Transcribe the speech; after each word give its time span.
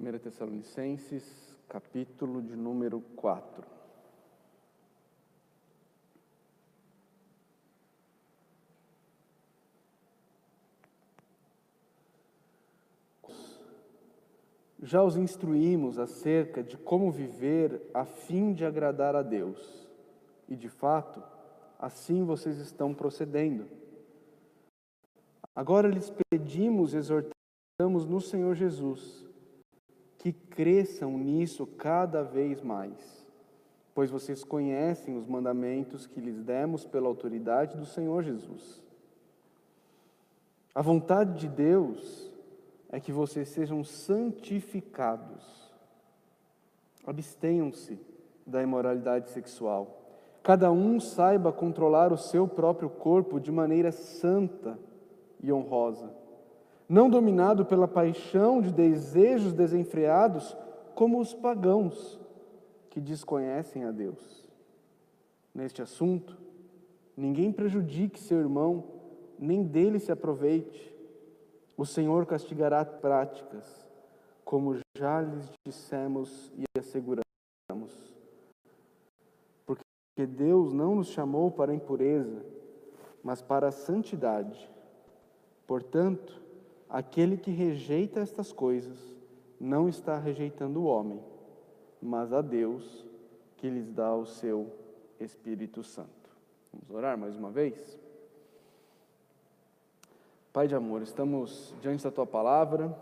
1 0.00 0.18
Tessalonicenses, 0.18 1.54
capítulo 1.68 2.40
de 2.40 2.56
número 2.56 3.02
4. 3.16 3.62
Já 14.82 15.02
os 15.02 15.18
instruímos 15.18 15.98
acerca 15.98 16.62
de 16.62 16.78
como 16.78 17.12
viver 17.12 17.82
a 17.92 18.06
fim 18.06 18.54
de 18.54 18.64
agradar 18.64 19.14
a 19.14 19.20
Deus. 19.20 19.86
E 20.48 20.56
de 20.56 20.70
fato, 20.70 21.22
assim 21.78 22.24
vocês 22.24 22.56
estão 22.56 22.94
procedendo. 22.94 23.68
Agora 25.54 25.88
lhes 25.88 26.10
pedimos 26.30 26.94
exortamos 26.94 28.06
no 28.06 28.18
Senhor 28.22 28.54
Jesus 28.54 29.28
que 30.20 30.32
cresçam 30.34 31.16
nisso 31.16 31.66
cada 31.66 32.22
vez 32.22 32.60
mais, 32.60 33.26
pois 33.94 34.10
vocês 34.10 34.44
conhecem 34.44 35.16
os 35.16 35.26
mandamentos 35.26 36.06
que 36.06 36.20
lhes 36.20 36.42
demos 36.42 36.84
pela 36.84 37.08
autoridade 37.08 37.74
do 37.78 37.86
Senhor 37.86 38.22
Jesus. 38.22 38.82
A 40.74 40.82
vontade 40.82 41.40
de 41.40 41.48
Deus 41.48 42.30
é 42.90 43.00
que 43.00 43.10
vocês 43.10 43.48
sejam 43.48 43.82
santificados. 43.82 45.72
Abstenham-se 47.06 47.98
da 48.46 48.62
imoralidade 48.62 49.30
sexual. 49.30 50.02
Cada 50.42 50.70
um 50.70 51.00
saiba 51.00 51.50
controlar 51.50 52.12
o 52.12 52.18
seu 52.18 52.46
próprio 52.46 52.90
corpo 52.90 53.40
de 53.40 53.50
maneira 53.50 53.90
santa 53.90 54.78
e 55.42 55.50
honrosa 55.50 56.19
não 56.90 57.08
dominado 57.08 57.64
pela 57.64 57.86
paixão 57.86 58.60
de 58.60 58.72
desejos 58.72 59.52
desenfreados, 59.52 60.56
como 60.92 61.20
os 61.20 61.32
pagãos 61.32 62.18
que 62.90 63.00
desconhecem 63.00 63.84
a 63.84 63.92
Deus. 63.92 64.50
Neste 65.54 65.80
assunto, 65.80 66.36
ninguém 67.16 67.52
prejudique 67.52 68.18
seu 68.18 68.40
irmão, 68.40 68.82
nem 69.38 69.62
dele 69.62 70.00
se 70.00 70.10
aproveite. 70.10 70.92
O 71.76 71.86
Senhor 71.86 72.26
castigará 72.26 72.84
práticas, 72.84 73.88
como 74.44 74.76
já 74.98 75.20
lhes 75.20 75.48
dissemos 75.64 76.52
e 76.58 76.64
asseguramos. 76.76 77.22
Porque 79.64 80.26
Deus 80.26 80.72
não 80.72 80.96
nos 80.96 81.06
chamou 81.06 81.52
para 81.52 81.70
a 81.70 81.74
impureza, 81.74 82.44
mas 83.22 83.40
para 83.40 83.68
a 83.68 83.72
santidade. 83.72 84.68
Portanto, 85.68 86.49
Aquele 86.90 87.36
que 87.36 87.52
rejeita 87.52 88.18
estas 88.18 88.52
coisas 88.52 88.98
não 89.60 89.88
está 89.88 90.18
rejeitando 90.18 90.80
o 90.80 90.84
homem, 90.86 91.22
mas 92.02 92.32
a 92.32 92.40
Deus 92.42 93.06
que 93.56 93.70
lhes 93.70 93.92
dá 93.92 94.12
o 94.12 94.26
seu 94.26 94.72
Espírito 95.20 95.84
Santo. 95.84 96.10
Vamos 96.72 96.90
orar 96.90 97.16
mais 97.16 97.36
uma 97.36 97.50
vez? 97.50 97.96
Pai 100.52 100.66
de 100.66 100.74
amor, 100.74 101.02
estamos 101.02 101.72
diante 101.80 102.02
da 102.02 102.10
tua 102.10 102.26
palavra, 102.26 102.92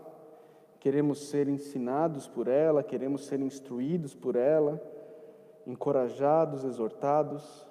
queremos 0.79 1.27
ser 1.27 1.47
ensinados 1.47 2.27
por 2.27 2.47
ela, 2.47 2.83
queremos 2.83 3.25
ser 3.25 3.39
instruídos 3.39 4.13
por 4.13 4.35
ela, 4.35 4.79
encorajados, 5.65 6.63
exortados. 6.63 7.67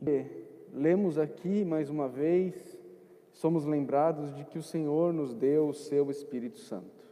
E 0.00 0.24
lemos 0.72 1.18
aqui 1.18 1.64
mais 1.64 1.90
uma 1.90 2.06
vez 2.08 2.77
somos 3.38 3.64
lembrados 3.64 4.34
de 4.34 4.44
que 4.44 4.58
o 4.58 4.62
Senhor 4.62 5.12
nos 5.12 5.32
deu 5.32 5.68
o 5.68 5.74
seu 5.74 6.10
Espírito 6.10 6.58
Santo. 6.58 7.06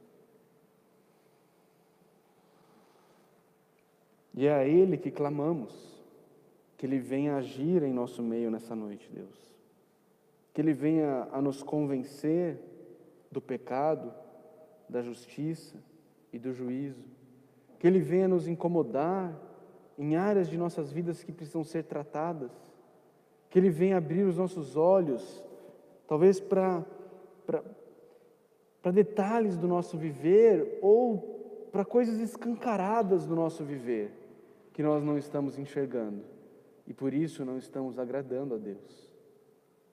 E 4.35 4.45
é 4.45 4.53
a 4.53 4.67
Ele 4.67 4.99
que 4.99 5.09
clamamos, 5.09 5.73
que 6.77 6.85
Ele 6.85 6.99
venha 6.99 7.37
agir 7.37 7.85
em 7.85 7.93
nosso 7.93 8.25
meio 8.25 8.51
nessa 8.51 8.75
noite, 8.75 9.09
Deus. 9.13 9.55
Que 10.53 10.61
Ele 10.61 10.73
venha 10.73 11.29
a 11.31 11.41
nos 11.41 11.63
convencer 11.63 12.59
do 13.31 13.41
pecado, 13.41 14.13
da 14.89 15.03
justiça 15.03 15.77
e 16.33 16.41
do 16.41 16.53
juízo. 16.53 17.05
Que 17.79 17.87
Ele 17.87 18.01
venha 18.01 18.27
nos 18.27 18.49
incomodar 18.49 19.33
em 19.97 20.17
áreas 20.17 20.49
de 20.49 20.59
nossas 20.59 20.91
vidas 20.91 21.23
que 21.23 21.31
precisam 21.31 21.63
ser 21.63 21.85
tratadas. 21.85 22.51
Que 23.49 23.61
Ele 23.61 23.71
venha 23.71 23.97
abrir 23.97 24.25
os 24.25 24.37
nossos 24.37 24.77
olhos 24.77 25.46
talvez 26.07 26.41
para 26.41 26.85
detalhes 28.93 29.57
do 29.57 29.67
nosso 29.67 29.97
viver 29.97 30.79
ou 30.81 31.69
para 31.73 31.85
coisas 31.85 32.19
escancaradas 32.19 33.27
do 33.27 33.35
nosso 33.35 33.65
viver 33.65 34.13
que 34.73 34.83
nós 34.83 35.03
não 35.03 35.19
estamos 35.19 35.59
enxergando 35.59 36.25
e 36.87 36.95
por 36.95 37.13
isso 37.13 37.45
não 37.45 37.59
estamos 37.59 37.99
agradando 37.99 38.55
a 38.55 38.59
Deus. 38.59 39.11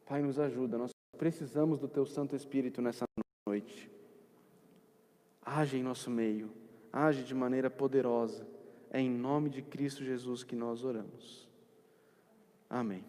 Pai, 0.05 0.21
nos 0.21 0.37
ajuda, 0.37 0.77
nós 0.77 0.91
precisamos 1.17 1.79
do 1.79 1.87
Teu 1.87 2.05
Santo 2.05 2.35
Espírito 2.35 2.81
nessa 2.81 3.05
noite. 3.47 3.89
Age 5.41 5.77
em 5.77 5.83
nosso 5.83 6.09
meio, 6.09 6.51
age 6.91 7.23
de 7.23 7.33
maneira 7.33 7.69
poderosa. 7.69 8.45
É 8.91 8.99
em 8.99 9.09
nome 9.09 9.49
de 9.49 9.61
Cristo 9.61 10.03
Jesus 10.03 10.43
que 10.43 10.55
nós 10.55 10.83
oramos. 10.83 11.49
Amém. 12.69 13.03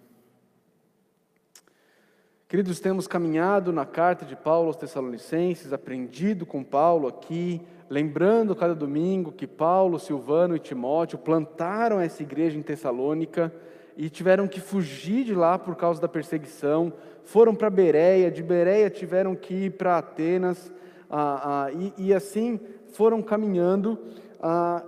Queridos, 2.55 2.79
temos 2.79 3.09
caminhado 3.09 3.73
na 3.73 3.85
carta 3.85 4.25
de 4.25 4.37
Paulo 4.37 4.69
aos 4.69 4.77
Tessalonicenses, 4.77 5.73
aprendido 5.73 6.47
com 6.47 6.63
Paulo 6.63 7.09
aqui, 7.09 7.61
lembrando 7.91 8.55
cada 8.55 8.77
domingo 8.77 9.33
que 9.33 9.45
Paulo, 9.45 9.99
Silvano 9.99 10.55
e 10.55 10.61
Timóteo 10.61 11.19
plantaram 11.19 11.99
essa 11.99 12.23
igreja 12.23 12.57
em 12.57 12.63
Tessalônica 12.63 13.53
e 13.97 14.09
tiveram 14.09 14.47
que 14.47 14.61
fugir 14.61 15.25
de 15.25 15.35
lá 15.35 15.59
por 15.59 15.75
causa 15.75 16.01
da 16.01 16.07
perseguição, 16.07 16.93
foram 17.25 17.57
para 17.57 17.69
Bereia, 17.69 18.31
de 18.31 18.41
Bereia 18.41 18.89
tiveram 18.89 19.35
que 19.35 19.65
ir 19.65 19.71
para 19.73 19.99
Atenas, 19.99 20.73
ah, 21.11 21.65
ah, 21.67 21.73
e, 21.73 21.93
e, 21.99 22.15
assim 22.15 22.61
foram 22.93 23.21
caminhando. 23.21 23.99
Ah, 24.41 24.81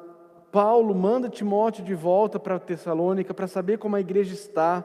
Paulo 0.53 0.94
manda 0.94 1.28
Timóteo 1.28 1.84
de 1.84 1.97
volta 1.97 2.38
para 2.38 2.60
Tessalônica 2.60 3.34
para 3.34 3.49
saber 3.49 3.78
como 3.78 3.97
a 3.97 4.00
igreja 4.00 4.34
está, 4.34 4.84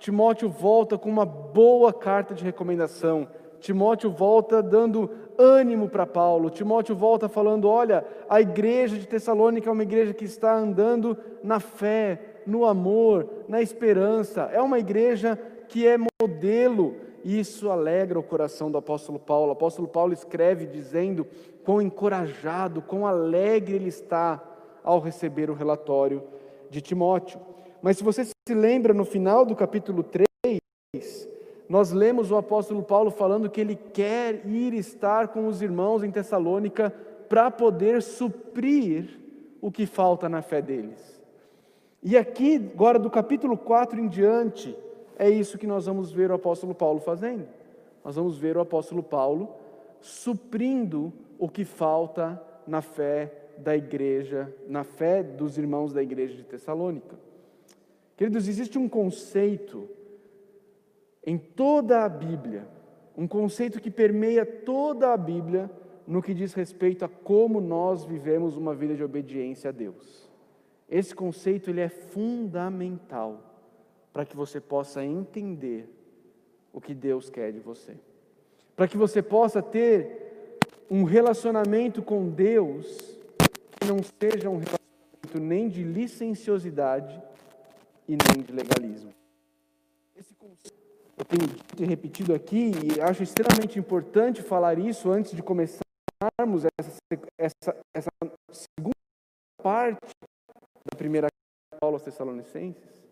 Timóteo 0.00 0.48
volta 0.48 0.96
com 0.96 1.10
uma 1.10 1.26
boa 1.26 1.92
carta 1.92 2.34
de 2.34 2.42
recomendação. 2.42 3.28
Timóteo 3.60 4.10
volta 4.10 4.62
dando 4.62 5.10
ânimo 5.38 5.90
para 5.90 6.06
Paulo. 6.06 6.48
Timóteo 6.48 6.96
volta 6.96 7.28
falando: 7.28 7.68
olha, 7.68 8.02
a 8.26 8.40
igreja 8.40 8.96
de 8.96 9.06
Tessalônica 9.06 9.68
é 9.68 9.72
uma 9.72 9.82
igreja 9.82 10.14
que 10.14 10.24
está 10.24 10.56
andando 10.56 11.18
na 11.44 11.60
fé, 11.60 12.18
no 12.46 12.64
amor, 12.64 13.28
na 13.46 13.60
esperança. 13.60 14.48
É 14.50 14.60
uma 14.62 14.78
igreja 14.78 15.38
que 15.68 15.86
é 15.86 15.98
modelo. 16.20 16.96
Isso 17.22 17.70
alegra 17.70 18.18
o 18.18 18.22
coração 18.22 18.70
do 18.70 18.78
apóstolo 18.78 19.18
Paulo. 19.18 19.50
O 19.50 19.52
apóstolo 19.52 19.86
Paulo 19.86 20.14
escreve 20.14 20.64
dizendo 20.64 21.26
quão 21.62 21.82
encorajado, 21.82 22.80
quão 22.80 23.06
alegre 23.06 23.76
ele 23.76 23.90
está 23.90 24.42
ao 24.82 24.98
receber 24.98 25.50
o 25.50 25.54
relatório 25.54 26.22
de 26.70 26.80
Timóteo. 26.80 27.38
Mas 27.82 27.96
se 27.96 28.04
você 28.04 28.24
se 28.24 28.54
lembra, 28.54 28.92
no 28.92 29.04
final 29.04 29.44
do 29.44 29.56
capítulo 29.56 30.02
3, 30.02 30.28
nós 31.68 31.92
lemos 31.92 32.30
o 32.30 32.36
apóstolo 32.36 32.82
Paulo 32.82 33.10
falando 33.10 33.48
que 33.48 33.60
ele 33.60 33.76
quer 33.76 34.44
ir 34.46 34.74
estar 34.74 35.28
com 35.28 35.46
os 35.46 35.62
irmãos 35.62 36.02
em 36.02 36.10
Tessalônica 36.10 36.92
para 37.28 37.50
poder 37.50 38.02
suprir 38.02 39.20
o 39.60 39.70
que 39.70 39.86
falta 39.86 40.28
na 40.28 40.42
fé 40.42 40.60
deles. 40.60 41.22
E 42.02 42.16
aqui, 42.16 42.56
agora 42.74 42.98
do 42.98 43.08
capítulo 43.08 43.56
4 43.56 44.00
em 44.00 44.08
diante, 44.08 44.76
é 45.18 45.30
isso 45.30 45.58
que 45.58 45.66
nós 45.66 45.86
vamos 45.86 46.10
ver 46.10 46.30
o 46.30 46.34
apóstolo 46.34 46.74
Paulo 46.74 46.98
fazendo. 46.98 47.46
Nós 48.04 48.16
vamos 48.16 48.36
ver 48.36 48.56
o 48.56 48.60
apóstolo 48.60 49.02
Paulo 49.02 49.54
suprindo 50.00 51.12
o 51.38 51.48
que 51.48 51.64
falta 51.64 52.42
na 52.66 52.82
fé 52.82 53.32
da 53.58 53.76
igreja, 53.76 54.52
na 54.66 54.82
fé 54.82 55.22
dos 55.22 55.58
irmãos 55.58 55.92
da 55.92 56.02
igreja 56.02 56.34
de 56.34 56.42
Tessalônica. 56.42 57.29
Queridos, 58.20 58.46
existe 58.46 58.78
um 58.78 58.86
conceito 58.86 59.88
em 61.24 61.38
toda 61.38 62.04
a 62.04 62.08
Bíblia, 62.08 62.68
um 63.16 63.26
conceito 63.26 63.80
que 63.80 63.90
permeia 63.90 64.44
toda 64.44 65.14
a 65.14 65.16
Bíblia 65.16 65.70
no 66.06 66.20
que 66.20 66.34
diz 66.34 66.52
respeito 66.52 67.02
a 67.02 67.08
como 67.08 67.62
nós 67.62 68.04
vivemos 68.04 68.58
uma 68.58 68.74
vida 68.74 68.94
de 68.94 69.02
obediência 69.02 69.70
a 69.70 69.72
Deus. 69.72 70.30
Esse 70.86 71.14
conceito 71.14 71.70
ele 71.70 71.80
é 71.80 71.88
fundamental 71.88 73.40
para 74.12 74.26
que 74.26 74.36
você 74.36 74.60
possa 74.60 75.02
entender 75.02 75.88
o 76.74 76.78
que 76.78 76.92
Deus 76.92 77.30
quer 77.30 77.50
de 77.50 77.60
você. 77.60 77.96
Para 78.76 78.86
que 78.86 78.98
você 78.98 79.22
possa 79.22 79.62
ter 79.62 80.58
um 80.90 81.04
relacionamento 81.04 82.02
com 82.02 82.28
Deus 82.28 83.18
que 83.80 83.88
não 83.88 84.00
seja 84.20 84.50
um 84.50 84.58
relacionamento 84.58 85.40
nem 85.40 85.70
de 85.70 85.82
licenciosidade, 85.82 87.29
e 88.12 88.16
nem 88.16 88.42
de 88.44 88.52
legalismo. 88.52 89.14
Esse 90.16 90.34
conceito, 90.34 90.76
eu 91.16 91.24
tenho 91.24 91.46
dito 91.46 91.82
e 91.82 91.86
repetido 91.86 92.34
aqui, 92.34 92.72
e 92.84 93.00
acho 93.00 93.22
extremamente 93.22 93.78
importante 93.78 94.42
falar 94.42 94.78
isso 94.78 95.10
antes 95.10 95.32
de 95.32 95.42
começar 95.42 95.80
terminarmos 96.20 96.66
essa, 96.78 96.96
essa, 97.38 97.76
essa 97.94 98.10
segunda 98.52 98.94
parte 99.62 100.14
da 100.90 100.96
primeira 100.96 101.28
Paulo 101.80 101.96
aos 101.96 102.02
Tessalonicenses, 102.02 103.02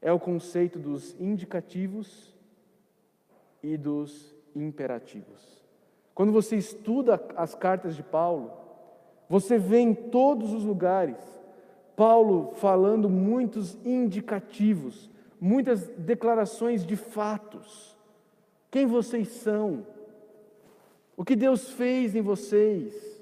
é 0.00 0.12
o 0.12 0.20
conceito 0.20 0.78
dos 0.78 1.18
indicativos 1.20 2.32
e 3.62 3.76
dos 3.76 4.36
imperativos. 4.54 5.64
Quando 6.14 6.30
você 6.30 6.56
estuda 6.56 7.20
as 7.36 7.56
cartas 7.56 7.96
de 7.96 8.04
Paulo, 8.04 8.52
você 9.28 9.58
vê 9.58 9.78
em 9.78 9.94
todos 9.94 10.52
os 10.52 10.64
lugares 10.64 11.18
Paulo 11.96 12.52
falando 12.54 13.08
muitos 13.08 13.78
indicativos, 13.84 15.10
muitas 15.40 15.88
declarações 15.98 16.84
de 16.84 16.96
fatos. 16.96 17.96
Quem 18.70 18.86
vocês 18.86 19.28
são? 19.28 19.86
O 21.16 21.24
que 21.24 21.36
Deus 21.36 21.70
fez 21.70 22.14
em 22.14 22.22
vocês? 22.22 23.14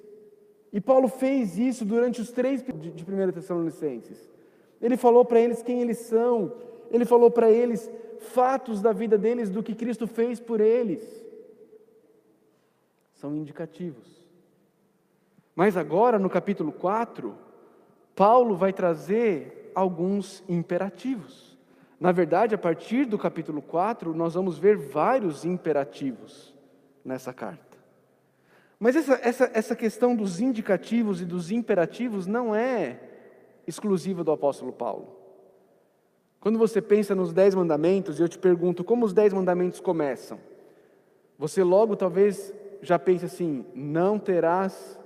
E 0.72 0.80
Paulo 0.80 1.08
fez 1.08 1.58
isso 1.58 1.84
durante 1.84 2.20
os 2.20 2.30
três 2.30 2.62
de 2.62 3.04
1 3.04 3.32
Tessalonicenses. 3.32 4.30
Ele 4.80 4.96
falou 4.96 5.24
para 5.24 5.38
eles 5.38 5.62
quem 5.62 5.80
eles 5.80 5.98
são, 5.98 6.52
ele 6.90 7.04
falou 7.04 7.30
para 7.30 7.50
eles 7.50 7.90
fatos 8.18 8.80
da 8.80 8.92
vida 8.92 9.18
deles, 9.18 9.50
do 9.50 9.62
que 9.62 9.74
Cristo 9.74 10.06
fez 10.06 10.40
por 10.40 10.60
eles. 10.60 11.02
São 13.12 13.36
indicativos. 13.36 14.22
Mas 15.54 15.76
agora, 15.76 16.18
no 16.18 16.30
capítulo 16.30 16.72
4, 16.72 17.34
Paulo 18.14 18.56
vai 18.56 18.72
trazer 18.72 19.72
alguns 19.74 20.42
imperativos. 20.48 21.56
Na 21.98 22.12
verdade, 22.12 22.54
a 22.54 22.58
partir 22.58 23.04
do 23.04 23.18
capítulo 23.18 23.62
4, 23.62 24.14
nós 24.14 24.34
vamos 24.34 24.58
ver 24.58 24.76
vários 24.76 25.44
imperativos 25.44 26.54
nessa 27.04 27.32
carta. 27.32 27.78
Mas 28.78 28.96
essa, 28.96 29.20
essa, 29.22 29.50
essa 29.54 29.76
questão 29.76 30.16
dos 30.16 30.40
indicativos 30.40 31.20
e 31.20 31.24
dos 31.24 31.52
imperativos 31.52 32.26
não 32.26 32.52
é 32.52 32.98
exclusiva 33.66 34.24
do 34.24 34.32
apóstolo 34.32 34.72
Paulo. 34.72 35.16
Quando 36.40 36.58
você 36.58 36.82
pensa 36.82 37.14
nos 37.14 37.32
dez 37.32 37.54
mandamentos, 37.54 38.18
e 38.18 38.22
eu 38.22 38.28
te 38.28 38.36
pergunto 38.36 38.82
como 38.82 39.06
os 39.06 39.12
dez 39.12 39.32
mandamentos 39.32 39.78
começam, 39.78 40.40
você 41.38 41.62
logo 41.62 41.94
talvez 41.94 42.52
já 42.82 42.98
pense 42.98 43.24
assim: 43.24 43.64
não 43.74 44.18
terás. 44.18 44.98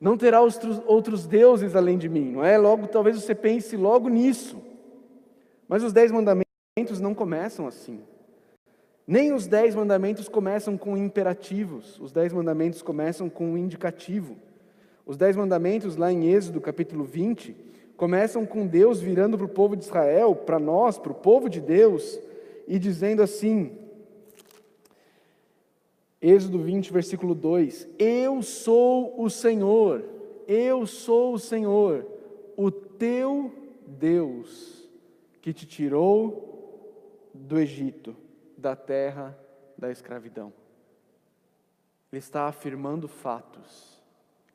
Não 0.00 0.16
terá 0.16 0.40
outros, 0.40 0.82
outros 0.86 1.26
deuses 1.26 1.74
além 1.74 1.96
de 1.96 2.08
mim, 2.08 2.32
não 2.32 2.44
é? 2.44 2.58
Logo, 2.58 2.86
talvez 2.88 3.16
você 3.16 3.34
pense 3.34 3.76
logo 3.76 4.08
nisso. 4.08 4.62
Mas 5.68 5.82
os 5.82 5.92
dez 5.92 6.10
mandamentos 6.10 7.00
não 7.00 7.14
começam 7.14 7.66
assim. 7.66 8.02
Nem 9.06 9.32
os 9.32 9.46
dez 9.46 9.74
mandamentos 9.74 10.28
começam 10.28 10.78
com 10.78 10.96
imperativos, 10.96 12.00
os 12.00 12.10
dez 12.10 12.32
mandamentos 12.32 12.80
começam 12.80 13.28
com 13.28 13.52
um 13.52 13.58
indicativo. 13.58 14.36
Os 15.06 15.18
dez 15.18 15.36
mandamentos, 15.36 15.96
lá 15.96 16.10
em 16.10 16.30
Êxodo 16.32 16.60
capítulo 16.60 17.04
20, 17.04 17.54
começam 17.96 18.46
com 18.46 18.66
Deus 18.66 19.00
virando 19.00 19.36
para 19.36 19.46
o 19.46 19.50
povo 19.50 19.76
de 19.76 19.84
Israel, 19.84 20.34
para 20.34 20.58
nós, 20.58 20.98
para 20.98 21.12
o 21.12 21.14
povo 21.14 21.50
de 21.50 21.60
Deus, 21.60 22.18
e 22.66 22.78
dizendo 22.78 23.22
assim, 23.22 23.72
Êxodo 26.26 26.58
20, 26.58 26.90
versículo 26.90 27.34
2: 27.34 27.86
Eu 27.98 28.42
sou 28.42 29.22
o 29.22 29.28
Senhor, 29.28 30.02
eu 30.48 30.86
sou 30.86 31.34
o 31.34 31.38
Senhor, 31.38 32.06
o 32.56 32.70
teu 32.70 33.52
Deus, 33.86 34.88
que 35.42 35.52
te 35.52 35.66
tirou 35.66 37.28
do 37.34 37.58
Egito, 37.58 38.16
da 38.56 38.74
terra 38.74 39.38
da 39.76 39.90
escravidão. 39.90 40.50
Ele 42.10 42.20
está 42.20 42.46
afirmando 42.46 43.06
fatos. 43.06 44.02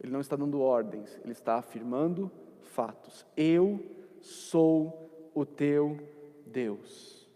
Ele 0.02 0.12
não 0.12 0.22
está 0.22 0.36
dando 0.36 0.62
ordens, 0.62 1.20
ele 1.24 1.34
está 1.34 1.58
afirmando 1.58 2.32
fatos. 2.64 3.28
Eu 3.38 3.80
sou 4.22 5.30
o 5.36 5.46
teu 5.46 6.00
Deus. 6.48 7.30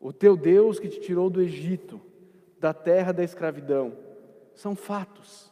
O 0.00 0.12
teu 0.12 0.36
Deus 0.36 0.80
que 0.80 0.88
te 0.88 0.98
tirou 0.98 1.30
do 1.30 1.40
Egito, 1.40 2.00
da 2.62 2.72
terra 2.72 3.10
da 3.10 3.24
escravidão. 3.24 3.98
São 4.54 4.76
fatos. 4.76 5.50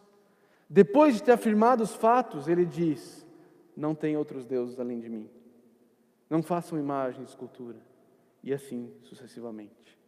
Depois 0.69 1.17
de 1.17 1.25
ter 1.25 1.33
afirmado 1.33 1.83
os 1.83 1.93
fatos, 1.93 2.47
ele 2.47 2.65
diz: 2.65 3.27
Não 3.77 3.97
tem 3.97 4.17
outros 4.17 4.47
deuses 4.47 4.79
além 4.79 5.01
de 5.01 5.09
mim. 5.09 5.29
Não 6.31 6.41
façam 6.41 6.79
imagem, 6.79 7.25
escultura. 7.25 7.79
E 8.45 8.55
assim 8.55 8.95
sucessivamente. 9.03 9.99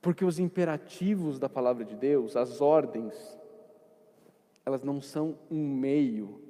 Porque 0.00 0.24
os 0.24 0.38
imperativos 0.38 1.40
da 1.40 1.48
palavra 1.48 1.84
de 1.84 1.96
Deus, 1.96 2.36
as 2.36 2.60
ordens, 2.60 3.36
elas 4.64 4.84
não 4.84 5.00
são 5.00 5.36
um 5.50 5.68
meio 5.68 6.40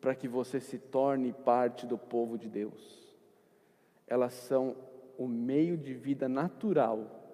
para 0.00 0.14
que 0.14 0.26
você 0.26 0.60
se 0.60 0.78
torne 0.78 1.34
parte 1.34 1.86
do 1.86 1.98
povo 1.98 2.38
de 2.38 2.48
Deus. 2.48 3.14
Elas 4.06 4.32
são 4.32 4.74
o 5.18 5.28
meio 5.28 5.76
de 5.76 5.92
vida 5.92 6.26
natural 6.26 7.25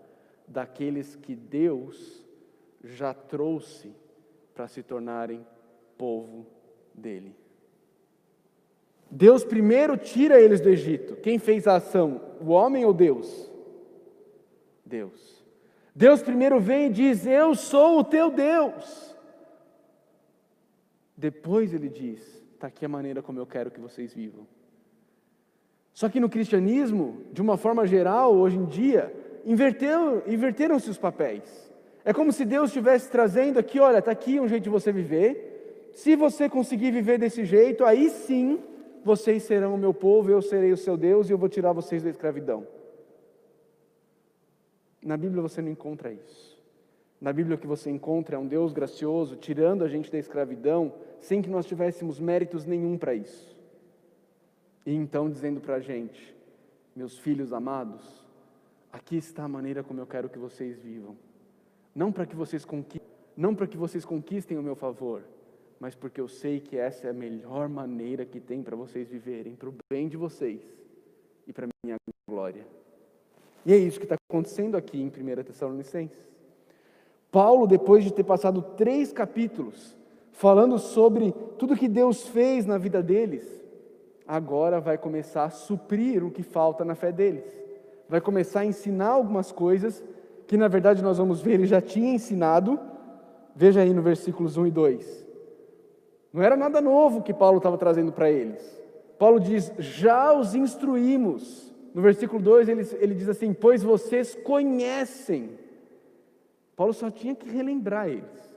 daqueles 0.53 1.17
que 1.17 1.35
Deus 1.35 2.23
já 2.85 3.15
trouxe 3.15 3.95
para 4.55 4.69
se 4.69 4.83
tornarem 4.83 5.45
povo 5.97 6.47
dele. 6.95 7.35
Deus 9.11 9.45
primeiro 9.45 9.97
tira 9.97 10.41
eles 10.41 10.61
do 10.61 10.69
Egito. 10.69 11.17
Quem 11.17 11.39
fez 11.39 11.67
a 11.67 11.77
ação? 11.77 12.21
O 12.41 12.51
homem 12.51 12.85
ou 12.85 12.93
Deus? 12.93 13.51
Deus. 14.85 15.43
Deus 15.95 16.23
primeiro 16.23 16.61
vem 16.61 16.87
e 16.87 16.91
diz: 16.91 17.27
Eu 17.27 17.55
sou 17.55 18.01
o 18.01 18.05
teu 18.05 18.31
Deus. 18.31 19.17
Depois 21.17 21.73
ele 21.73 21.89
diz: 21.89 22.21
está 22.55 22.67
aqui 22.67 22.85
a 22.85 22.89
maneira 22.89 23.23
como 23.23 23.39
eu 23.39 23.47
quero 23.47 23.71
que 23.71 23.81
vocês 23.81 24.15
vivam. 24.15 24.47
Só 25.93 26.09
que 26.09 26.21
no 26.21 26.29
cristianismo, 26.29 27.27
de 27.33 27.43
uma 27.43 27.59
forma 27.59 27.87
geral, 27.87 28.35
hoje 28.35 28.57
em 28.57 28.65
dia, 28.65 29.15
inverteram-se 29.45 30.91
os 30.91 30.99
papéis. 30.99 31.73
É 32.05 32.13
como 32.13 32.33
se 32.33 32.45
Deus 32.45 32.71
estivesse 32.71 33.11
trazendo 33.11 33.59
aqui: 33.59 33.79
olha, 33.79 33.99
está 33.99 34.11
aqui 34.11 34.41
um 34.41 34.49
jeito 34.49 34.65
de 34.65 34.71
você 34.71 34.93
viver. 34.93 35.91
Se 35.95 36.17
você 36.17 36.49
conseguir 36.49 36.91
viver 36.91 37.19
desse 37.19 37.45
jeito, 37.45 37.85
aí 37.85 38.09
sim 38.09 38.59
vocês 39.05 39.43
serão 39.43 39.75
o 39.75 39.79
meu 39.79 39.93
povo, 39.93 40.31
eu 40.31 40.41
serei 40.41 40.73
o 40.73 40.77
seu 40.77 40.97
Deus 40.97 41.29
e 41.29 41.33
eu 41.33 41.39
vou 41.39 41.49
tirar 41.49 41.73
vocês 41.73 42.03
da 42.03 42.11
escravidão. 42.11 42.67
Na 45.03 45.17
Bíblia 45.17 45.43
você 45.43 45.61
não 45.61 45.71
encontra 45.71 46.13
isso. 46.13 46.61
Na 47.21 47.33
Bíblia 47.33 47.57
o 47.57 47.59
que 47.59 47.67
você 47.67 47.91
encontra 47.91 48.37
é 48.37 48.39
um 48.39 48.47
Deus 48.47 48.73
gracioso, 48.73 49.37
tirando 49.37 49.85
a 49.85 49.89
gente 49.89 50.11
da 50.11 50.19
escravidão, 50.19 50.93
sem 51.21 51.43
que 51.43 51.51
nós 51.51 51.67
tivéssemos 51.67 52.19
méritos 52.19 52.65
nenhum 52.65 52.97
para 52.97 53.15
isso. 53.15 53.57
E 54.87 54.95
então 54.95 55.29
dizendo 55.29 55.61
para 55.61 55.77
a 55.77 55.81
gente, 55.81 56.35
meus 56.95 57.19
filhos 57.19 57.53
amados, 57.53 58.22
aqui 58.93 59.17
está 59.17 59.45
a 59.45 59.49
maneira 59.49 59.83
como 59.83 60.01
eu 60.01 60.07
quero 60.07 60.29
que 60.29 60.39
vocês 60.39 60.79
vivam. 60.79 61.17
Não 61.95 62.13
para 62.13 62.27
que 62.27 62.37
vocês 62.37 62.65
conquistem, 62.65 63.11
não 63.37 63.55
para 63.55 63.67
que 63.67 63.77
vocês 63.77 64.05
conquistem 64.05 64.59
o 64.59 64.63
meu 64.63 64.77
favor, 64.77 65.23
mas 65.81 65.95
porque 65.95 66.21
eu 66.21 66.29
sei 66.29 66.61
que 66.61 66.77
essa 66.77 67.07
é 67.07 67.11
a 67.11 67.15
melhor 67.15 67.69
maneira 67.69 68.25
que 68.25 68.39
tem 68.39 68.63
para 68.63 68.77
vocês 68.77 69.09
viverem, 69.09 69.55
para 69.55 69.69
o 69.69 69.75
bem 69.91 70.09
de 70.09 70.17
vocês 70.17 70.61
e 71.47 71.53
para 71.53 71.67
a 71.67 71.69
minha 71.85 71.97
glória. 72.29 72.67
E 73.65 73.73
é 73.73 73.77
isso 73.77 73.99
que 73.99 74.05
está 74.05 74.17
acontecendo 74.29 74.77
aqui 74.77 75.01
em 75.01 75.07
1 75.07 75.43
Tessalonicenses. 75.45 76.19
Paulo, 77.31 77.67
depois 77.67 78.05
de 78.05 78.13
ter 78.13 78.25
passado 78.25 78.61
três 78.77 79.13
capítulos 79.13 79.97
falando 80.33 80.79
sobre 80.79 81.33
tudo 81.59 81.77
que 81.77 81.89
Deus 81.89 82.27
fez 82.29 82.67
na 82.67 82.77
vida 82.77 83.03
deles, 83.03 83.63
agora 84.27 84.81
vai 84.81 84.99
começar 84.99 85.45
a 85.45 85.51
suprir 85.51 86.25
o 86.25 86.31
que 86.31 86.43
falta 86.43 86.85
na 86.85 86.95
fé 86.95 87.13
deles. 87.13 87.62
Vai 88.13 88.21
começar 88.21 88.61
a 88.61 88.67
ensinar 88.67 89.09
algumas 89.09 89.51
coisas 89.51 90.05
que, 90.47 90.57
na 90.57 90.69
verdade, 90.69 91.03
nós 91.03 91.17
vamos 91.17 91.41
ver, 91.41 91.55
ele 91.55 91.67
já 91.67 91.81
tinha 91.81 92.13
ensinado. 92.13 92.79
Veja 93.57 93.81
aí 93.81 93.95
no 93.95 94.03
versículos 94.03 94.59
1 94.59 94.67
e 94.67 94.71
2. 94.71 95.27
Não 96.33 96.43
era 96.43 96.55
nada 96.57 96.81
novo 96.81 97.23
que 97.23 97.33
Paulo 97.33 97.57
estava 97.57 97.79
trazendo 97.79 98.13
para 98.13 98.31
eles. 98.31 98.63
Paulo 99.19 99.41
diz: 99.41 99.73
Já 99.79 100.33
os 100.33 100.55
instruímos. 100.55 101.73
No 101.95 102.03
versículo 102.03 102.43
2 102.43 102.69
ele, 102.69 102.87
ele 103.01 103.15
diz 103.15 103.31
assim: 103.31 103.55
Pois 103.55 103.83
vocês 103.83 104.35
conhecem 104.45 105.59
Paulo 106.77 106.93
só 106.93 107.11
tinha 107.11 107.35
que 107.35 107.49
relembrar 107.49 108.09
eles. 108.09 108.53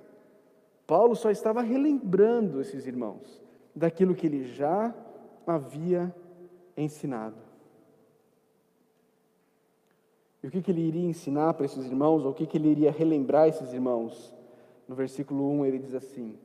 Paulo 0.88 1.16
só 1.16 1.30
estava 1.30 1.62
relembrando 1.62 2.60
esses 2.60 2.88
irmãos 2.88 3.42
daquilo 3.76 4.16
que 4.16 4.26
ele 4.26 4.46
já 4.46 4.94
havia 5.46 6.14
ensinado. 6.76 7.45
E 10.46 10.48
o 10.48 10.52
que, 10.52 10.62
que 10.62 10.70
ele 10.70 10.82
iria 10.82 11.10
ensinar 11.10 11.56
para 11.56 11.66
esses 11.66 11.88
irmãos, 11.88 12.24
ou 12.24 12.30
o 12.30 12.34
que, 12.36 12.46
que 12.46 12.56
ele 12.56 12.68
iria 12.68 12.92
relembrar 12.92 13.48
esses 13.48 13.74
irmãos? 13.74 14.32
No 14.88 14.94
versículo 14.94 15.50
1 15.54 15.66
ele 15.66 15.80
diz 15.80 15.96
assim: 15.96 16.38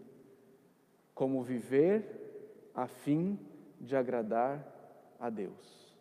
Como 1.15 1.43
viver 1.43 2.71
a 2.75 2.87
fim 2.87 3.39
de 3.79 3.95
agradar 3.95 4.67
a 5.21 5.29
Deus. 5.29 5.93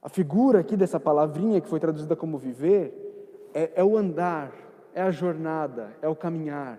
A 0.00 0.08
figura 0.08 0.60
aqui 0.60 0.76
dessa 0.76 1.00
palavrinha 1.00 1.60
que 1.60 1.66
foi 1.66 1.80
traduzida 1.80 2.14
como 2.14 2.38
viver 2.38 3.50
é, 3.52 3.72
é 3.74 3.82
o 3.82 3.98
andar, 3.98 4.52
é 4.94 5.02
a 5.02 5.10
jornada, 5.10 5.96
é 6.00 6.08
o 6.08 6.14
caminhar. 6.14 6.78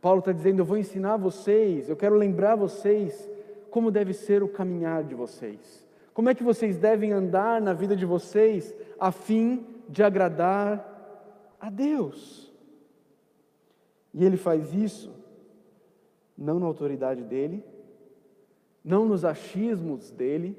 Paulo 0.00 0.20
está 0.20 0.30
dizendo: 0.30 0.60
Eu 0.60 0.64
vou 0.64 0.78
ensinar 0.78 1.16
vocês, 1.16 1.88
eu 1.88 1.96
quero 1.96 2.14
lembrar 2.14 2.54
vocês 2.54 3.28
como 3.68 3.90
deve 3.90 4.12
ser 4.12 4.44
o 4.44 4.48
caminhar 4.48 5.02
de 5.02 5.16
vocês. 5.16 5.79
Como 6.12 6.28
é 6.28 6.34
que 6.34 6.42
vocês 6.42 6.76
devem 6.76 7.12
andar 7.12 7.60
na 7.60 7.72
vida 7.72 7.96
de 7.96 8.04
vocês 8.04 8.74
a 8.98 9.12
fim 9.12 9.66
de 9.88 10.02
agradar 10.02 11.54
a 11.60 11.70
Deus? 11.70 12.52
E 14.12 14.24
ele 14.24 14.36
faz 14.36 14.74
isso 14.74 15.12
não 16.36 16.58
na 16.58 16.66
autoridade 16.66 17.22
dele, 17.22 17.62
não 18.82 19.04
nos 19.04 19.24
achismos 19.24 20.10
dele, 20.10 20.56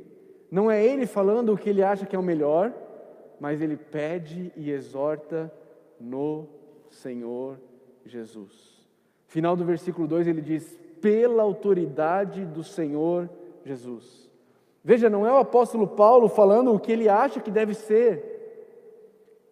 não 0.50 0.70
é 0.70 0.86
ele 0.86 1.08
falando 1.08 1.51
o 1.51 1.58
que 1.58 1.70
ele 1.70 1.81
acha 1.81 2.05
que 2.05 2.15
é 2.15 2.20
o 2.20 2.24
melhor, 2.24 2.72
mas 3.39 3.62
ele 3.62 3.75
pede 3.75 4.53
e 4.55 4.70
exorta 4.70 5.51
no 6.00 6.48
Senhor 6.89 7.60
Jesus. 8.05 8.86
Final 9.27 9.55
do 9.55 9.65
versículo 9.65 10.08
2 10.08 10.27
ele 10.27 10.41
diz: 10.41 10.77
pela 11.01 11.41
autoridade 11.41 12.46
do 12.46 12.63
Senhor 12.63 13.27
Jesus. 13.65 14.29
Veja, 14.83 15.09
não 15.09 15.27
é 15.27 15.31
o 15.31 15.38
apóstolo 15.38 15.88
Paulo 15.88 16.27
falando 16.27 16.73
o 16.73 16.79
que 16.79 16.91
ele 16.91 17.07
acha 17.07 17.39
que 17.39 17.51
deve 17.51 17.73
ser, 17.73 18.31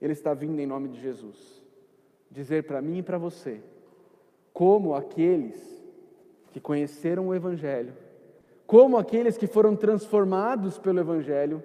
ele 0.02 0.14
está 0.14 0.34
vindo 0.34 0.60
em 0.60 0.66
nome 0.66 0.90
de 0.90 1.00
Jesus, 1.00 1.62
dizer 2.32 2.64
para 2.64 2.82
mim 2.82 2.98
e 2.98 3.04
para 3.04 3.18
você, 3.18 3.62
como 4.52 4.96
aqueles 4.96 5.80
que 6.52 6.60
conheceram 6.60 7.28
o 7.28 7.36
Evangelho, 7.36 7.94
como 8.66 8.98
aqueles 8.98 9.38
que 9.38 9.46
foram 9.46 9.76
transformados 9.76 10.80
pelo 10.80 11.00
Evangelho, 11.00 11.64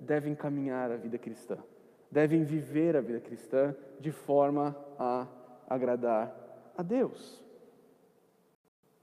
devem 0.00 0.34
caminhar 0.34 0.90
a 0.90 0.96
vida 0.96 1.16
cristã, 1.16 1.58
devem 2.10 2.42
viver 2.42 2.96
a 2.96 3.00
vida 3.00 3.20
cristã 3.20 3.74
de 4.00 4.10
forma 4.10 4.76
a 4.98 5.26
agradar 5.68 6.34
a 6.76 6.82
Deus. 6.82 7.42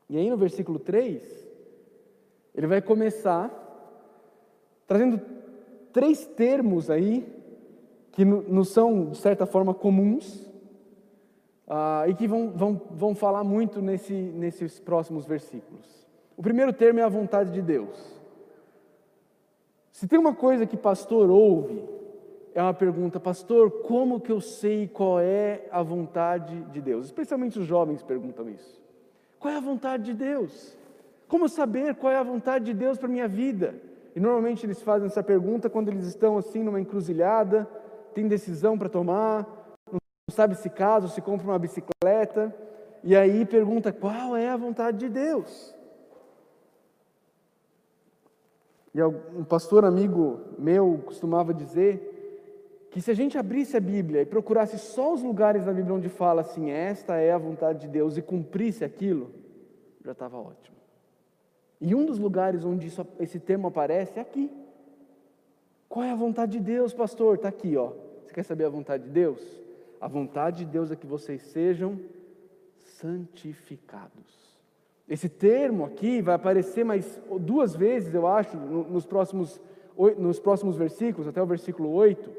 E 0.10 0.18
aí 0.18 0.30
no 0.30 0.38
versículo 0.38 0.78
3, 0.78 1.50
ele 2.54 2.68
vai 2.68 2.82
começar 2.82 3.63
trazendo 4.88 5.22
três 5.92 6.26
termos 6.26 6.90
aí 6.90 7.26
que 8.12 8.24
nos 8.24 8.70
são, 8.70 9.10
de 9.10 9.18
certa 9.18 9.46
forma, 9.46 9.74
comuns 9.74 10.46
uh, 11.68 12.08
e 12.08 12.14
que 12.14 12.28
vão, 12.28 12.52
vão, 12.52 12.82
vão 12.92 13.16
falar 13.16 13.44
muito 13.44 13.82
nesse, 13.82 14.14
nesses 14.14 14.80
próximos 14.80 15.26
versículos. 15.26 16.08
O 16.38 16.42
primeiro 16.42 16.74
termo 16.74 17.00
é 17.00 17.04
a 17.04 17.10
vontade 17.10 17.52
de 17.52 17.62
Deus. 17.62 18.22
Se 19.92 20.08
tem 20.08 20.20
uma 20.20 20.34
coisa 20.34 20.66
que 20.66 20.78
pastor 20.78 21.30
ouve, 21.30 21.84
é 22.54 22.62
uma 22.62 22.74
pergunta, 22.74 23.20
pastor, 23.20 23.70
como 23.82 24.20
que 24.20 24.32
eu 24.32 24.42
sei 24.42 24.88
qual 24.88 25.20
é 25.20 25.68
a 25.72 25.82
vontade 25.82 26.62
de 26.66 26.82
Deus? 26.82 27.06
Especialmente 27.06 27.58
os 27.58 27.66
jovens 27.66 28.04
perguntam 28.04 28.50
isso. 28.50 28.82
Qual 29.40 29.54
é 29.54 29.58
a 29.58 29.62
vontade 29.62 30.04
de 30.04 30.14
Deus? 30.14 30.78
Como 31.28 31.50
saber 31.50 31.96
qual 31.96 32.14
é 32.14 32.18
a 32.18 32.24
vontade 32.24 32.66
de 32.66 32.74
Deus 32.74 32.98
para 32.98 33.08
minha 33.08 33.28
vida? 33.28 33.76
E 34.16 34.20
normalmente 34.20 34.66
eles 34.66 34.82
fazem 34.82 35.08
essa 35.08 35.24
pergunta 35.24 35.70
quando 35.70 35.90
eles 35.90 36.06
estão 36.06 36.38
assim 36.38 36.64
numa 36.64 36.80
encruzilhada, 36.80 37.68
tem 38.14 38.28
decisão 38.28 38.78
para 38.78 38.90
tomar, 38.90 39.48
não 39.92 40.00
sabe 40.32 40.56
se 40.56 40.70
casa, 40.70 41.08
se 41.08 41.22
compra 41.22 41.48
uma 41.48 41.60
bicicleta, 41.60 42.54
e 43.04 43.16
aí 43.16 43.46
pergunta 43.46 43.92
qual 43.92 44.36
é 44.36 44.50
a 44.50 44.58
vontade 44.58 44.98
de 45.00 45.10
Deus. 45.10 45.76
E 48.94 49.02
um 49.02 49.44
pastor 49.44 49.84
amigo 49.84 50.40
meu 50.60 51.02
costumava 51.04 51.52
dizer 51.52 52.12
que 52.92 53.02
se 53.02 53.10
a 53.10 53.16
gente 53.16 53.40
abrisse 53.40 53.76
a 53.76 53.80
Bíblia 53.80 54.22
e 54.22 54.26
procurasse 54.26 54.78
só 54.78 55.12
os 55.12 55.24
lugares 55.24 55.66
da 55.66 55.74
Bíblia 55.74 55.96
onde 55.96 56.10
fala 56.10 56.42
assim, 56.42 56.70
esta 56.70 57.16
é 57.16 57.32
a 57.32 57.38
vontade 57.40 57.80
de 57.80 57.88
Deus, 57.88 58.18
e 58.18 58.22
cumprisse 58.22 58.86
aquilo, 58.86 59.32
já 60.06 60.12
estava 60.12 60.38
ótimo. 60.38 60.78
E 61.86 61.94
um 61.94 62.06
dos 62.06 62.18
lugares 62.18 62.64
onde 62.64 62.88
isso, 62.88 63.06
esse 63.20 63.38
termo 63.42 63.68
aparece 63.68 64.18
é 64.18 64.22
aqui. 64.22 64.50
Qual 65.90 66.06
é 66.06 66.12
a 66.12 66.16
vontade 66.16 66.54
de 66.54 66.60
Deus, 66.62 66.94
pastor? 66.94 67.36
Está 67.36 67.50
aqui, 67.50 67.76
ó. 67.76 67.92
Você 68.26 68.34
quer 68.34 68.44
saber 68.44 68.64
a 68.64 68.70
vontade 68.70 69.04
de 69.04 69.10
Deus? 69.10 69.42
A 70.00 70.08
vontade 70.08 70.60
de 70.60 70.72
Deus 70.72 70.92
é 70.92 70.96
que 70.96 71.06
vocês 71.06 71.42
sejam 71.42 72.00
santificados. 72.78 74.54
Esse 75.10 75.28
termo 75.28 75.84
aqui 75.84 76.22
vai 76.22 76.36
aparecer 76.36 76.86
mais 76.86 77.22
duas 77.42 77.76
vezes, 77.76 78.14
eu 78.14 78.26
acho, 78.28 78.56
nos 78.56 79.06
próximos, 79.06 79.60
nos 80.18 80.40
próximos 80.40 80.78
versículos, 80.78 81.28
até 81.28 81.44
o 81.44 81.46
versículo 81.46 81.90
8, 81.92 82.32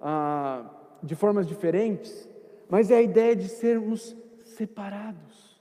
ah, 0.00 0.68
de 1.00 1.14
formas 1.14 1.46
diferentes, 1.46 2.28
mas 2.68 2.90
é 2.90 2.96
a 2.96 3.02
ideia 3.02 3.36
de 3.36 3.48
sermos 3.48 4.16
separados, 4.42 5.60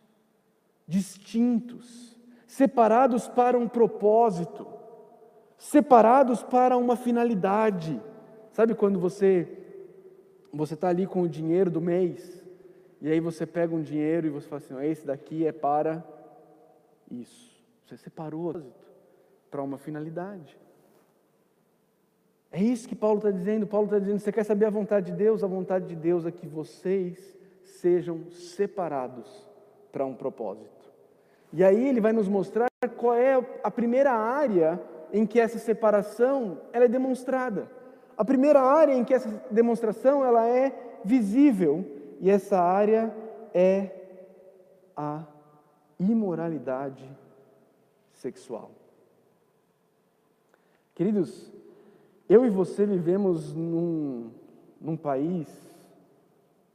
distintos, 0.88 2.09
separados 2.50 3.27
para 3.27 3.56
um 3.56 3.68
propósito, 3.68 4.65
separados 5.56 6.41
para 6.41 6.75
uma 6.75 6.96
finalidade. 6.96 8.01
Sabe 8.51 8.74
quando 8.74 9.00
você 9.00 9.56
você 10.51 10.74
está 10.74 10.88
ali 10.88 11.06
com 11.06 11.22
o 11.22 11.29
dinheiro 11.29 11.70
do 11.70 11.79
mês 11.79 12.44
e 13.00 13.08
aí 13.08 13.20
você 13.20 13.46
pega 13.46 13.75
um 13.75 13.84
dinheiro 13.84 14.25
e 14.25 14.32
você 14.32 14.48
fala 14.48 14.58
assim, 14.58 14.89
esse 14.89 15.06
daqui 15.06 15.46
é 15.46 15.51
para 15.51 16.03
isso. 17.12 17.56
Você 17.86 17.96
separou 17.98 18.63
para 19.51 19.62
uma 19.62 19.77
finalidade. 19.77 20.58
É 22.51 22.60
isso 22.60 22.89
que 22.89 22.96
Paulo 22.96 23.20
está 23.20 23.29
dizendo. 23.29 23.68
Paulo 23.68 23.86
está 23.86 24.00
dizendo: 24.00 24.18
você 24.18 24.32
quer 24.32 24.44
saber 24.44 24.65
a 24.65 24.72
vontade 24.72 25.12
de 25.12 25.18
Deus? 25.18 25.44
A 25.44 25.48
vontade 25.48 25.88
de 25.88 25.96
Deus 25.96 26.25
é 26.25 26.32
que 26.32 26.48
vocês 26.48 27.38
sejam 27.63 28.32
separados 28.32 29.48
para 29.91 30.03
um 30.03 30.15
propósito. 30.15 30.78
E 31.51 31.63
aí 31.63 31.88
ele 31.88 32.00
vai 32.00 32.13
nos 32.13 32.27
mostrar 32.27 32.70
qual 32.98 33.15
é 33.15 33.44
a 33.63 33.72
primeira 33.72 34.12
área 34.12 34.79
em 35.12 35.25
que 35.25 35.39
essa 35.39 35.58
separação 35.58 36.60
ela 36.72 36.86
é 36.86 36.88
demonstrada. 36.88 37.70
A 38.15 38.24
primeira 38.24 38.62
área 38.62 38.94
em 38.94 39.03
que 39.03 39.13
essa 39.13 39.29
demonstração 39.50 40.24
ela 40.24 40.48
é 40.48 41.00
visível 41.03 41.86
e 42.20 42.29
essa 42.29 42.60
área 42.60 43.13
é 43.53 43.89
a 44.96 45.24
imoralidade 46.00 47.10
sexual. 48.13 48.72
Queridos, 50.94 51.51
eu 52.27 52.46
e 52.46 52.50
você 52.50 52.86
vivemos 52.86 53.53
num, 53.53 54.29
num 54.79 54.98
país, 54.98 55.48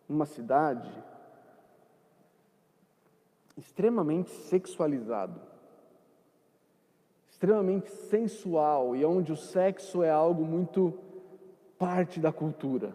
numa 0.09 0.25
cidade, 0.25 0.91
extremamente 3.57 4.31
sexualizado, 4.31 5.41
extremamente 7.29 7.91
sensual 7.91 8.97
e 8.97 9.05
onde 9.05 9.33
o 9.33 9.37
sexo 9.37 10.03
é 10.03 10.11
algo 10.11 10.45
muito 10.45 10.95
parte 11.79 12.21
da 12.21 12.33
cultura, 12.33 12.95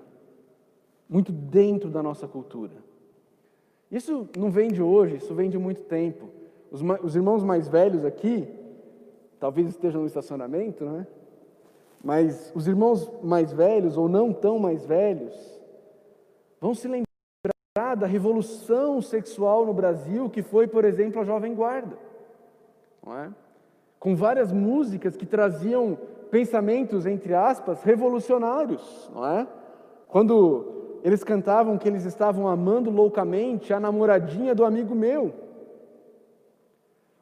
muito 1.09 1.31
dentro 1.31 1.89
da 1.89 2.03
nossa 2.03 2.27
cultura. 2.27 2.73
Isso 3.91 4.29
não 4.37 4.51
vem 4.51 4.69
de 4.69 4.81
hoje, 4.81 5.17
isso 5.17 5.33
vem 5.33 5.49
de 5.49 5.57
muito 5.57 5.81
tempo. 5.83 6.29
Os, 6.71 6.81
os 7.03 7.15
irmãos 7.15 7.43
mais 7.43 7.67
velhos 7.67 8.05
aqui, 8.05 8.47
talvez 9.39 9.67
estejam 9.67 10.01
no 10.01 10.07
estacionamento, 10.07 10.85
né? 10.85 11.07
Mas 12.03 12.51
os 12.55 12.67
irmãos 12.67 13.11
mais 13.21 13.51
velhos 13.51 13.97
ou 13.97 14.07
não 14.07 14.31
tão 14.31 14.57
mais 14.57 14.85
velhos 14.85 15.35
vão 16.61 16.73
se 16.73 16.87
lembrar 16.87 17.08
da 17.95 18.05
revolução 18.05 19.01
sexual 19.01 19.65
no 19.65 19.73
Brasil, 19.73 20.29
que 20.29 20.41
foi, 20.41 20.67
por 20.67 20.85
exemplo, 20.85 21.21
a 21.21 21.25
Jovem 21.25 21.53
Guarda, 21.53 21.97
é? 23.07 23.29
com 23.99 24.15
várias 24.15 24.51
músicas 24.51 25.17
que 25.17 25.25
traziam 25.25 25.97
pensamentos, 26.29 27.05
entre 27.05 27.33
aspas, 27.33 27.83
revolucionários, 27.83 29.09
é? 29.37 29.47
Quando 30.07 30.79
eles 31.03 31.23
cantavam 31.23 31.77
que 31.77 31.87
eles 31.87 32.05
estavam 32.05 32.47
amando 32.47 32.89
loucamente 32.89 33.73
a 33.73 33.79
namoradinha 33.79 34.53
do 34.53 34.65
amigo 34.65 34.93
meu. 34.93 35.33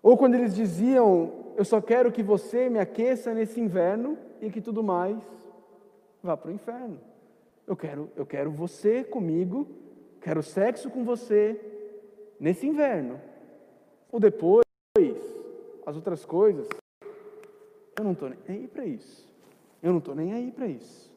Ou 0.01 0.17
quando 0.17 0.35
eles 0.35 0.55
diziam: 0.55 1.31
Eu 1.55 1.65
só 1.65 1.81
quero 1.81 2.11
que 2.11 2.23
você 2.23 2.69
me 2.69 2.79
aqueça 2.79 3.33
nesse 3.33 3.59
inverno 3.59 4.17
e 4.41 4.49
que 4.49 4.61
tudo 4.61 4.83
mais 4.83 5.17
vá 6.23 6.35
para 6.35 6.49
o 6.49 6.53
inferno. 6.53 6.99
Eu 7.65 7.75
quero, 7.75 8.09
eu 8.15 8.25
quero 8.25 8.51
você 8.51 9.03
comigo, 9.03 9.67
quero 10.27 10.43
sexo 10.43 10.89
com 10.89 11.05
você 11.05 11.57
nesse 12.37 12.67
inverno. 12.67 13.17
Ou 14.11 14.19
depois, 14.19 14.65
as 15.85 15.95
outras 15.95 16.25
coisas, 16.25 16.67
eu 17.97 18.03
não 18.03 18.11
estou 18.11 18.29
nem 18.29 18.39
aí 18.49 18.67
para 18.67 18.85
isso. 18.85 19.25
Eu 19.81 19.91
não 19.91 19.99
estou 19.99 20.13
nem 20.13 20.33
aí 20.33 20.51
para 20.51 20.67
isso. 20.67 21.09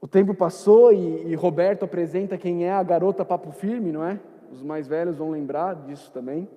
O 0.00 0.08
tempo 0.08 0.34
passou 0.34 0.92
e, 0.92 1.28
e, 1.28 1.34
Roberto 1.36 1.84
apresenta 1.84 2.36
quem 2.36 2.64
é 2.64 2.72
a 2.72 2.82
garota 2.82 3.24
papo 3.24 3.52
firme, 3.52 3.92
não 3.92 4.04
é? 4.04 4.18
Os 4.50 4.62
mais 4.62 4.88
velhos 4.88 5.18
vão 5.18 5.30
lembrar 5.30 5.74
disso 5.86 6.10
também. 6.10 6.48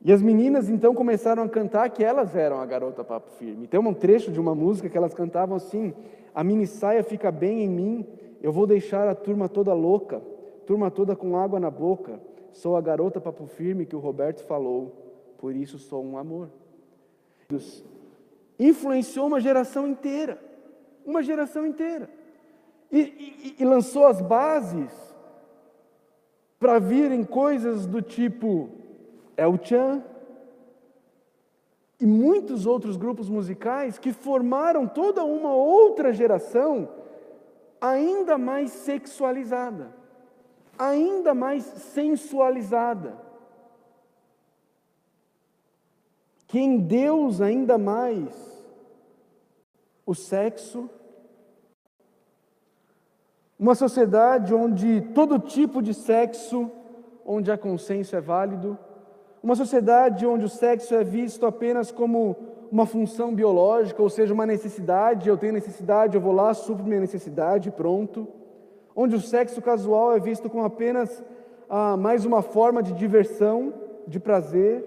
E 0.00 0.12
as 0.12 0.22
meninas 0.22 0.68
então 0.68 0.94
começaram 0.94 1.42
a 1.42 1.48
cantar 1.48 1.90
que 1.90 2.04
elas 2.04 2.34
eram 2.36 2.60
a 2.60 2.66
garota 2.66 3.02
papo 3.02 3.30
firme. 3.32 3.66
Tem 3.66 3.80
um 3.80 3.92
trecho 3.92 4.30
de 4.30 4.38
uma 4.38 4.54
música 4.54 4.88
que 4.88 4.96
elas 4.96 5.12
cantavam 5.12 5.56
assim: 5.56 5.92
A 6.34 6.44
mini 6.44 6.66
saia 6.66 7.02
fica 7.02 7.32
bem 7.32 7.64
em 7.64 7.68
mim, 7.68 8.06
eu 8.40 8.52
vou 8.52 8.66
deixar 8.66 9.08
a 9.08 9.14
turma 9.14 9.48
toda 9.48 9.74
louca, 9.74 10.22
turma 10.66 10.90
toda 10.90 11.16
com 11.16 11.36
água 11.36 11.58
na 11.58 11.70
boca. 11.70 12.20
Sou 12.52 12.76
a 12.76 12.80
garota 12.80 13.20
papo 13.20 13.46
firme 13.46 13.86
que 13.86 13.96
o 13.96 14.00
Roberto 14.00 14.42
falou, 14.44 14.92
por 15.38 15.54
isso 15.54 15.78
sou 15.78 16.04
um 16.04 16.16
amor. 16.16 16.48
Influenciou 18.58 19.26
uma 19.26 19.40
geração 19.40 19.86
inteira, 19.86 20.38
uma 21.04 21.22
geração 21.22 21.66
inteira. 21.66 22.08
E, 22.90 23.00
e, 23.00 23.56
e 23.58 23.64
lançou 23.64 24.06
as 24.06 24.20
bases 24.20 24.92
para 26.58 26.78
virem 26.78 27.22
coisas 27.24 27.86
do 27.86 28.00
tipo 28.00 28.77
El 29.38 29.56
Chan 29.58 30.02
e 32.00 32.04
muitos 32.04 32.66
outros 32.66 32.96
grupos 32.96 33.28
musicais 33.28 33.96
que 33.96 34.12
formaram 34.12 34.86
toda 34.86 35.24
uma 35.24 35.54
outra 35.54 36.12
geração 36.12 36.88
ainda 37.80 38.36
mais 38.36 38.72
sexualizada, 38.72 39.94
ainda 40.76 41.34
mais 41.34 41.62
sensualizada. 41.64 43.16
Que 46.48 46.58
em 46.58 46.78
Deus 46.78 47.40
ainda 47.40 47.78
mais 47.78 48.34
o 50.04 50.16
sexo, 50.16 50.90
uma 53.56 53.76
sociedade 53.76 54.52
onde 54.52 55.00
todo 55.14 55.38
tipo 55.38 55.80
de 55.80 55.94
sexo, 55.94 56.70
onde 57.24 57.52
a 57.52 57.58
consenso 57.58 58.16
é 58.16 58.20
válido, 58.20 58.78
uma 59.42 59.54
sociedade 59.54 60.26
onde 60.26 60.44
o 60.44 60.48
sexo 60.48 60.94
é 60.94 61.04
visto 61.04 61.46
apenas 61.46 61.90
como 61.90 62.36
uma 62.70 62.86
função 62.86 63.34
biológica, 63.34 64.02
ou 64.02 64.10
seja, 64.10 64.34
uma 64.34 64.46
necessidade, 64.46 65.28
eu 65.28 65.36
tenho 65.36 65.52
necessidade, 65.52 66.14
eu 66.14 66.20
vou 66.20 66.32
lá, 66.32 66.52
supro 66.52 66.84
minha 66.84 67.00
necessidade, 67.00 67.70
pronto. 67.70 68.28
Onde 68.94 69.14
o 69.14 69.20
sexo 69.20 69.62
casual 69.62 70.14
é 70.14 70.20
visto 70.20 70.50
como 70.50 70.64
apenas 70.64 71.22
ah, 71.68 71.96
mais 71.96 72.24
uma 72.24 72.42
forma 72.42 72.82
de 72.82 72.92
diversão, 72.92 73.72
de 74.06 74.18
prazer. 74.18 74.84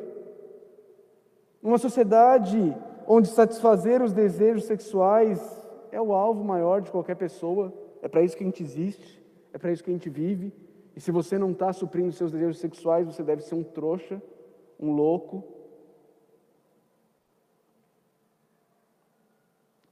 Uma 1.63 1.77
sociedade 1.77 2.75
onde 3.07 3.29
satisfazer 3.29 4.01
os 4.01 4.13
desejos 4.13 4.65
sexuais 4.65 5.39
é 5.91 6.01
o 6.01 6.13
alvo 6.13 6.43
maior 6.43 6.81
de 6.81 6.91
qualquer 6.91 7.15
pessoa, 7.15 7.73
é 8.01 8.07
para 8.07 8.21
isso 8.21 8.35
que 8.35 8.43
a 8.43 8.47
gente 8.47 8.63
existe, 8.63 9.21
é 9.53 9.57
para 9.57 9.71
isso 9.71 9.83
que 9.83 9.89
a 9.89 9.93
gente 9.93 10.09
vive. 10.09 10.53
E 10.95 10.99
se 10.99 11.11
você 11.11 11.37
não 11.37 11.51
está 11.51 11.71
suprindo 11.71 12.11
seus 12.11 12.31
desejos 12.31 12.59
sexuais, 12.59 13.05
você 13.05 13.23
deve 13.23 13.41
ser 13.43 13.55
um 13.55 13.63
trouxa, 13.63 14.21
um 14.81 14.91
louco, 14.91 15.43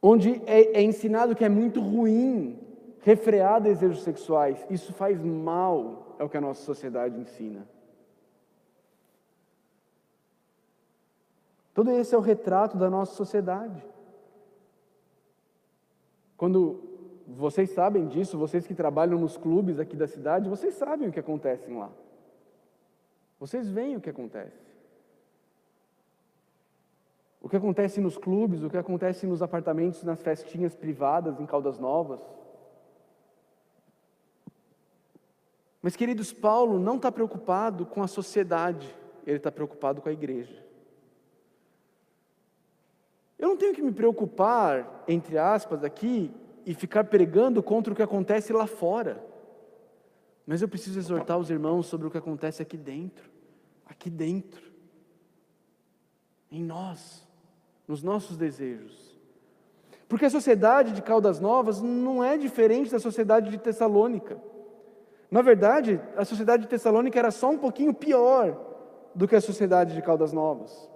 onde 0.02 0.42
é, 0.46 0.80
é 0.80 0.82
ensinado 0.82 1.36
que 1.36 1.46
é 1.46 1.50
muito 1.50 1.80
ruim 1.80 2.60
refrear 3.02 3.62
desejos 3.62 4.04
sexuais. 4.04 4.66
Isso 4.70 4.94
faz 4.94 5.22
mal, 5.22 6.16
é 6.18 6.24
o 6.24 6.30
que 6.30 6.38
a 6.38 6.42
nossa 6.42 6.64
sociedade 6.64 7.20
ensina. 7.20 7.68
Todo 11.74 11.92
esse 11.92 12.14
é 12.14 12.18
o 12.18 12.22
retrato 12.22 12.78
da 12.78 12.90
nossa 12.90 13.14
sociedade. 13.16 13.86
Quando 16.36 16.82
vocês 17.28 17.70
sabem 17.70 18.08
disso, 18.08 18.38
vocês 18.38 18.66
que 18.66 18.74
trabalham 18.74 19.20
nos 19.20 19.38
clubes 19.38 19.80
aqui 19.80 19.96
da 19.96 20.08
cidade, 20.08 20.50
vocês 20.50 20.74
sabem 20.74 21.08
o 21.08 21.12
que 21.12 21.20
acontece 21.20 21.70
lá. 21.72 21.92
Vocês 23.40 23.70
veem 23.70 23.96
o 23.96 24.02
que 24.02 24.10
acontece. 24.10 24.69
O 27.42 27.48
que 27.48 27.56
acontece 27.56 28.02
nos 28.02 28.18
clubes, 28.18 28.64
o 28.64 28.70
que 28.70 28.78
acontece 28.78 29.26
nos 29.26 29.42
apartamentos, 29.42 30.04
nas 30.04 30.22
festinhas 30.22 30.76
privadas 30.76 31.40
em 31.40 31.46
Caldas 31.46 31.80
Novas. 31.80 32.20
Mas, 35.82 35.96
queridos, 35.96 36.34
Paulo 36.34 36.78
não 36.78 36.98
está 36.98 37.10
preocupado 37.10 37.86
com 37.86 38.04
a 38.04 38.08
sociedade, 38.08 38.94
ele 39.26 39.38
está 39.38 39.50
preocupado 39.50 40.02
com 40.02 40.10
a 40.10 40.14
igreja. 40.14 40.66
Eu 43.38 43.48
não 43.48 43.58
tenho 43.58 43.74
que 43.74 43.82
me 43.82 43.94
preocupar, 43.94 45.06
entre 45.08 45.38
aspas, 45.38 45.82
aqui, 45.82 46.34
e 46.66 46.74
ficar 46.74 47.06
pregando 47.06 47.64
contra 47.64 47.94
o 47.94 47.96
que 47.96 48.04
acontece 48.04 48.52
lá 48.52 48.68
fora. 48.68 49.24
Mas 50.46 50.62
eu 50.62 50.68
preciso 50.68 51.00
exortar 51.00 51.38
os 51.38 51.50
irmãos 51.50 51.86
sobre 51.86 52.06
o 52.06 52.12
que 52.12 52.18
acontece 52.18 52.62
aqui 52.62 52.76
dentro. 52.76 53.32
Aqui 53.86 54.10
dentro. 54.10 54.70
Em 56.52 56.62
nós 56.62 57.29
nos 57.90 58.04
nossos 58.04 58.38
desejos. 58.38 59.18
Porque 60.08 60.26
a 60.26 60.30
sociedade 60.30 60.94
de 60.94 61.02
Caldas 61.02 61.40
Novas 61.40 61.82
não 61.82 62.24
é 62.24 62.38
diferente 62.38 62.92
da 62.92 63.00
sociedade 63.00 63.50
de 63.50 63.58
Tessalônica. 63.58 64.38
Na 65.32 65.42
verdade, 65.42 66.00
a 66.16 66.24
sociedade 66.24 66.64
de 66.64 66.70
Tessalônica 66.70 67.18
era 67.18 67.32
só 67.32 67.50
um 67.50 67.58
pouquinho 67.58 67.92
pior 67.92 68.56
do 69.16 69.28
que 69.28 69.36
a 69.36 69.42
sociedade 69.42 69.96
de 69.96 70.04
Caldas 70.04 70.32
Novas. 70.32 70.88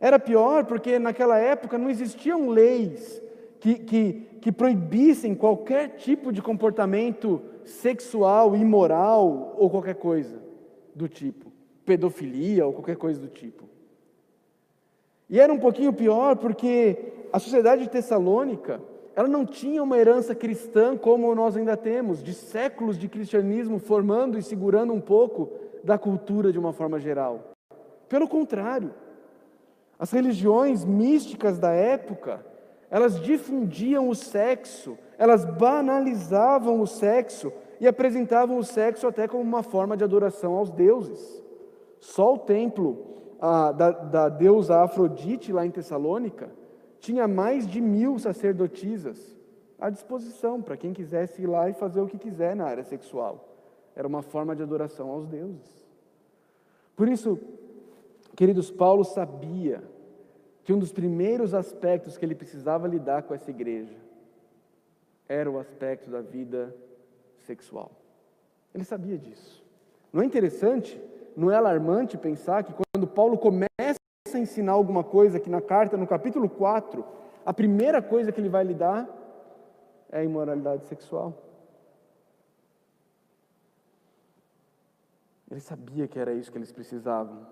Era 0.00 0.18
pior 0.18 0.64
porque 0.64 0.98
naquela 0.98 1.38
época 1.38 1.78
não 1.78 1.88
existiam 1.88 2.48
leis 2.48 3.22
que, 3.60 3.76
que, 3.76 4.12
que 4.40 4.50
proibissem 4.50 5.36
qualquer 5.36 5.96
tipo 5.96 6.32
de 6.32 6.42
comportamento 6.42 7.40
sexual, 7.64 8.56
imoral 8.56 9.54
ou 9.56 9.70
qualquer 9.70 9.94
coisa 9.94 10.42
do 10.96 11.08
tipo, 11.08 11.52
pedofilia 11.84 12.66
ou 12.66 12.72
qualquer 12.72 12.96
coisa 12.96 13.20
do 13.20 13.28
tipo. 13.28 13.68
E 15.28 15.38
era 15.38 15.52
um 15.52 15.58
pouquinho 15.58 15.92
pior 15.92 16.36
porque 16.36 16.96
a 17.32 17.38
sociedade 17.38 17.82
de 17.82 17.90
Tessalônica, 17.90 18.80
ela 19.14 19.28
não 19.28 19.44
tinha 19.44 19.82
uma 19.82 19.98
herança 19.98 20.34
cristã 20.34 20.96
como 20.96 21.34
nós 21.34 21.56
ainda 21.56 21.76
temos, 21.76 22.22
de 22.22 22.32
séculos 22.32 22.98
de 22.98 23.08
cristianismo 23.08 23.78
formando 23.78 24.38
e 24.38 24.42
segurando 24.42 24.92
um 24.92 25.00
pouco 25.00 25.50
da 25.84 25.98
cultura 25.98 26.50
de 26.50 26.58
uma 26.58 26.72
forma 26.72 26.98
geral. 26.98 27.52
Pelo 28.08 28.26
contrário, 28.26 28.94
as 29.98 30.10
religiões 30.10 30.84
místicas 30.84 31.58
da 31.58 31.72
época, 31.72 32.44
elas 32.90 33.20
difundiam 33.20 34.08
o 34.08 34.14
sexo, 34.14 34.96
elas 35.18 35.44
banalizavam 35.44 36.80
o 36.80 36.86
sexo 36.86 37.52
e 37.80 37.86
apresentavam 37.86 38.56
o 38.56 38.64
sexo 38.64 39.06
até 39.06 39.28
como 39.28 39.42
uma 39.42 39.62
forma 39.62 39.96
de 39.96 40.04
adoração 40.04 40.54
aos 40.54 40.70
deuses. 40.70 41.42
Só 42.00 42.34
o 42.34 42.38
templo 42.38 43.18
a, 43.40 43.72
da, 43.72 43.90
da 43.90 44.28
deusa 44.28 44.82
Afrodite 44.82 45.52
lá 45.52 45.64
em 45.64 45.70
Tessalônica, 45.70 46.50
tinha 46.98 47.28
mais 47.28 47.66
de 47.66 47.80
mil 47.80 48.18
sacerdotisas 48.18 49.36
à 49.78 49.88
disposição 49.90 50.60
para 50.60 50.76
quem 50.76 50.92
quisesse 50.92 51.42
ir 51.42 51.46
lá 51.46 51.68
e 51.68 51.72
fazer 51.72 52.00
o 52.00 52.08
que 52.08 52.18
quiser 52.18 52.56
na 52.56 52.64
área 52.64 52.82
sexual. 52.82 53.56
Era 53.94 54.06
uma 54.06 54.22
forma 54.22 54.54
de 54.54 54.62
adoração 54.62 55.10
aos 55.10 55.26
deuses. 55.26 55.86
Por 56.96 57.08
isso, 57.08 57.38
queridos, 58.34 58.70
Paulo 58.70 59.04
sabia 59.04 59.82
que 60.64 60.72
um 60.72 60.78
dos 60.78 60.92
primeiros 60.92 61.54
aspectos 61.54 62.18
que 62.18 62.24
ele 62.24 62.34
precisava 62.34 62.88
lidar 62.88 63.22
com 63.22 63.34
essa 63.34 63.50
igreja 63.50 63.96
era 65.28 65.50
o 65.50 65.58
aspecto 65.58 66.10
da 66.10 66.20
vida 66.20 66.74
sexual. 67.46 67.92
Ele 68.74 68.84
sabia 68.84 69.16
disso. 69.16 69.64
Não 70.12 70.22
é 70.22 70.26
interessante 70.26 71.00
não 71.38 71.52
é 71.52 71.54
alarmante 71.54 72.18
pensar 72.18 72.64
que 72.64 72.72
quando 72.72 73.06
Paulo 73.06 73.38
começa 73.38 73.68
a 74.34 74.38
ensinar 74.38 74.72
alguma 74.72 75.04
coisa 75.04 75.38
aqui 75.38 75.48
na 75.48 75.60
carta, 75.60 75.96
no 75.96 76.04
capítulo 76.04 76.48
4, 76.48 77.04
a 77.46 77.54
primeira 77.54 78.02
coisa 78.02 78.32
que 78.32 78.40
ele 78.40 78.48
vai 78.48 78.64
lidar 78.64 79.08
é 80.10 80.18
a 80.18 80.24
imoralidade 80.24 80.84
sexual. 80.86 81.32
Ele 85.48 85.60
sabia 85.60 86.08
que 86.08 86.18
era 86.18 86.32
isso 86.32 86.50
que 86.50 86.58
eles 86.58 86.72
precisavam. 86.72 87.46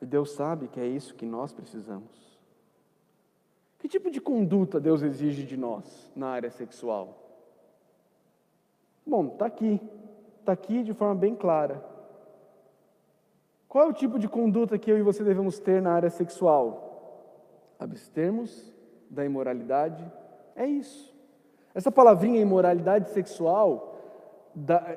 E 0.00 0.06
Deus 0.06 0.30
sabe 0.30 0.66
que 0.66 0.80
é 0.80 0.86
isso 0.86 1.14
que 1.14 1.26
nós 1.26 1.52
precisamos. 1.52 2.38
Que 3.78 3.86
tipo 3.86 4.10
de 4.10 4.20
conduta 4.20 4.80
Deus 4.80 5.02
exige 5.02 5.44
de 5.44 5.58
nós 5.58 6.10
na 6.16 6.28
área 6.28 6.50
sexual? 6.50 7.22
Bom, 9.06 9.26
está 9.26 9.44
aqui. 9.44 9.78
Está 10.40 10.52
aqui 10.52 10.82
de 10.82 10.94
forma 10.94 11.14
bem 11.14 11.36
clara. 11.36 11.97
Qual 13.68 13.84
é 13.84 13.88
o 13.88 13.92
tipo 13.92 14.18
de 14.18 14.26
conduta 14.26 14.78
que 14.78 14.90
eu 14.90 14.96
e 14.96 15.02
você 15.02 15.22
devemos 15.22 15.58
ter 15.58 15.82
na 15.82 15.92
área 15.92 16.08
sexual? 16.08 17.74
Abstermos 17.78 18.72
da 19.10 19.24
imoralidade. 19.24 20.10
É 20.56 20.66
isso. 20.66 21.14
Essa 21.74 21.92
palavrinha 21.92 22.40
imoralidade 22.40 23.10
sexual, 23.10 23.94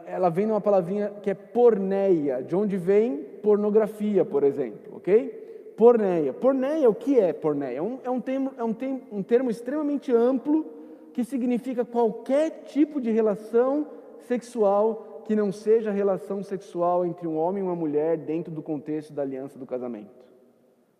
ela 0.05 0.29
vem 0.29 0.45
de 0.45 0.53
uma 0.53 0.61
palavrinha 0.61 1.11
que 1.21 1.29
é 1.29 1.33
porneia, 1.33 2.41
de 2.41 2.55
onde 2.55 2.77
vem 2.77 3.17
pornografia, 3.43 4.23
por 4.23 4.41
exemplo, 4.43 4.95
ok? 4.95 5.73
Porneia. 5.75 6.31
Porneia, 6.31 6.89
o 6.89 6.95
que 6.95 7.19
é 7.19 7.33
porneia? 7.33 7.77
É 7.77 7.81
um, 7.81 7.99
é 8.05 8.09
um, 8.09 8.21
termo, 8.21 8.53
é 8.57 8.63
um, 8.63 8.73
termo, 8.73 9.01
um 9.11 9.21
termo 9.21 9.51
extremamente 9.51 10.13
amplo 10.13 10.65
que 11.13 11.25
significa 11.25 11.83
qualquer 11.83 12.63
tipo 12.63 13.01
de 13.01 13.11
relação 13.11 13.85
sexual 14.21 15.10
que 15.31 15.35
não 15.35 15.49
seja 15.49 15.91
relação 15.91 16.43
sexual 16.43 17.05
entre 17.05 17.25
um 17.25 17.37
homem 17.37 17.63
e 17.63 17.65
uma 17.65 17.73
mulher 17.73 18.17
dentro 18.17 18.51
do 18.51 18.61
contexto 18.61 19.13
da 19.13 19.21
aliança 19.21 19.57
do 19.57 19.65
casamento. 19.65 20.25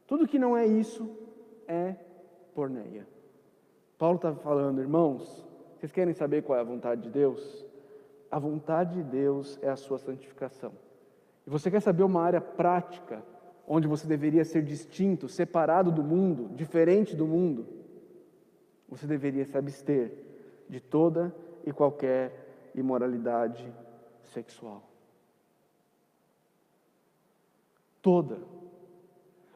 Tudo 0.07 0.25
que 0.25 0.39
não 0.39 0.55
é 0.55 0.65
isso 0.65 1.05
é 1.67 1.95
porneia. 2.55 3.05
Paulo 3.97 4.15
está 4.15 4.33
falando, 4.33 4.79
irmãos, 4.79 5.45
vocês 5.75 5.91
querem 5.91 6.13
saber 6.13 6.43
qual 6.43 6.57
é 6.57 6.61
a 6.61 6.63
vontade 6.63 7.01
de 7.01 7.09
Deus? 7.09 7.65
A 8.31 8.39
vontade 8.39 8.93
de 8.93 9.03
Deus 9.03 9.59
é 9.61 9.67
a 9.67 9.75
sua 9.75 9.97
santificação. 9.97 10.71
E 11.45 11.49
você 11.49 11.69
quer 11.69 11.81
saber 11.81 12.03
uma 12.03 12.21
área 12.21 12.39
prática 12.39 13.21
onde 13.67 13.85
você 13.85 14.07
deveria 14.07 14.45
ser 14.45 14.63
distinto, 14.63 15.27
separado 15.27 15.91
do 15.91 16.05
mundo, 16.05 16.55
diferente 16.55 17.17
do 17.17 17.27
mundo? 17.27 17.65
Você 18.87 19.05
deveria 19.05 19.43
se 19.43 19.57
abster 19.57 20.13
de 20.69 20.79
toda 20.79 21.35
e 21.65 21.73
qualquer 21.73 22.71
imoralidade 22.73 23.69
sexual. 24.33 24.83
Toda. 28.01 28.39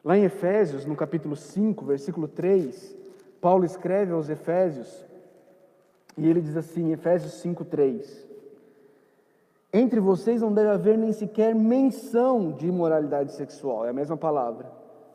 Lá 0.04 0.16
em 0.16 0.24
Efésios, 0.24 0.86
no 0.86 0.94
capítulo 0.94 1.34
5, 1.34 1.84
versículo 1.84 2.28
3, 2.28 2.96
Paulo 3.40 3.64
escreve 3.64 4.12
aos 4.12 4.28
Efésios 4.28 5.04
e 6.16 6.26
ele 6.28 6.40
diz 6.40 6.56
assim, 6.56 6.92
Efésios 6.92 7.32
5:3: 7.42 8.24
Entre 9.72 9.98
vocês 9.98 10.40
não 10.40 10.52
deve 10.52 10.70
haver 10.70 10.96
nem 10.96 11.12
sequer 11.12 11.54
menção 11.54 12.52
de 12.52 12.68
imoralidade 12.68 13.32
sexual, 13.32 13.84
é 13.84 13.90
a 13.90 13.92
mesma 13.92 14.16
palavra, 14.16 14.70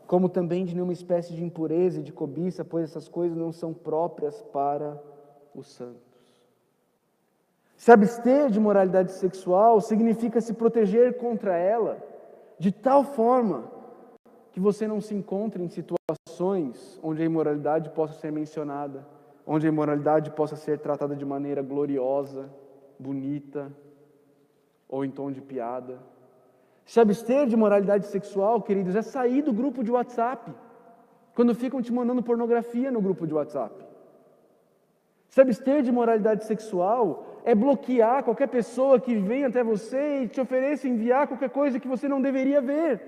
como 0.06 0.28
também 0.28 0.66
de 0.66 0.74
nenhuma 0.74 0.94
espécie 0.94 1.34
de 1.34 1.44
impureza 1.44 2.02
e 2.02 2.04
de 2.04 2.12
cobiça, 2.12 2.66
pois 2.66 2.90
essas 2.90 3.08
coisas 3.08 3.38
não 3.38 3.52
são 3.52 3.74
próprias 3.74 4.42
para 4.52 5.02
os 5.56 5.68
santos. 5.68 6.11
Se 7.82 7.92
abster 7.92 8.52
de 8.52 8.60
moralidade 8.60 9.12
sexual 9.14 9.82
significa 9.82 10.40
se 10.40 10.54
proteger 10.54 11.18
contra 11.18 11.58
ela, 11.58 11.98
de 12.60 12.72
tal 12.72 13.04
forma 13.04 13.72
que 14.52 14.60
você 14.60 14.88
não 14.88 15.02
se 15.02 15.16
encontre 15.16 15.64
em 15.64 15.68
situações 15.68 17.00
onde 17.02 17.24
a 17.24 17.26
imoralidade 17.26 17.90
possa 17.90 18.14
ser 18.20 18.32
mencionada 18.32 19.00
onde 19.48 19.66
a 19.66 19.70
imoralidade 19.70 20.30
possa 20.32 20.56
ser 20.56 20.78
tratada 20.78 21.16
de 21.16 21.26
maneira 21.26 21.64
gloriosa, 21.64 22.50
bonita, 23.00 23.72
ou 24.88 25.04
em 25.04 25.10
tom 25.10 25.32
de 25.32 25.42
piada. 25.42 25.98
Se 26.86 27.00
abster 27.00 27.48
de 27.48 27.58
moralidade 27.58 28.06
sexual, 28.06 28.62
queridos, 28.62 28.96
é 28.96 29.02
sair 29.02 29.42
do 29.42 29.52
grupo 29.52 29.84
de 29.84 29.92
WhatsApp, 29.92 30.54
quando 31.34 31.56
ficam 31.56 31.82
te 31.82 31.92
mandando 31.92 32.22
pornografia 32.22 32.92
no 32.92 33.02
grupo 33.02 33.26
de 33.26 33.34
WhatsApp. 33.34 33.74
Se 35.30 35.42
abster 35.42 35.82
de 35.82 35.92
moralidade 35.92 36.46
sexual 36.46 37.31
é 37.44 37.56
bloquear 37.56 38.24
qualquer 38.24 38.48
pessoa 38.48 39.00
que 39.00 39.16
venha 39.16 39.48
até 39.48 39.64
você 39.64 40.24
e 40.24 40.28
te 40.28 40.40
ofereça 40.40 40.88
enviar 40.88 41.28
qualquer 41.28 41.50
coisa 41.50 41.80
que 41.80 41.88
você 41.88 42.08
não 42.08 42.22
deveria 42.22 42.62
ver. 42.62 43.02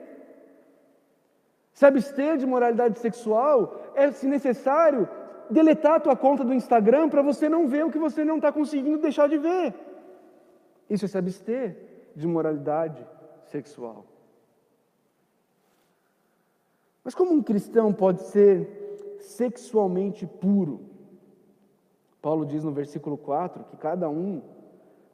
Se 1.72 1.86
abster 1.86 2.38
de 2.38 2.46
moralidade 2.46 3.00
sexual 3.00 3.92
é, 3.96 4.12
se 4.12 4.28
necessário, 4.28 5.08
deletar 5.50 5.96
a 5.96 6.00
tua 6.00 6.16
conta 6.16 6.44
do 6.44 6.54
Instagram 6.54 7.10
para 7.10 7.22
você 7.22 7.50
não 7.50 7.68
ver 7.68 7.86
o 7.86 7.92
que 7.92 8.00
você 8.00 8.24
não 8.24 8.38
está 8.38 8.52
conseguindo 8.52 9.00
deixar 9.00 9.28
de 9.28 9.38
ver. 9.38 9.74
Isso 10.90 11.06
é 11.06 11.08
se 11.08 11.18
abster 11.18 11.78
de 12.16 12.28
moralidade 12.28 13.06
sexual. 13.46 14.06
Mas 17.04 17.14
como 17.14 17.34
um 17.34 17.42
cristão 17.42 17.92
pode 17.92 18.24
ser 18.24 19.18
sexualmente 19.20 20.26
puro? 20.26 20.93
Paulo 22.24 22.46
diz 22.46 22.64
no 22.64 22.72
versículo 22.72 23.18
4 23.18 23.66
que 23.66 23.78
cada 23.78 24.10
um 24.10 24.42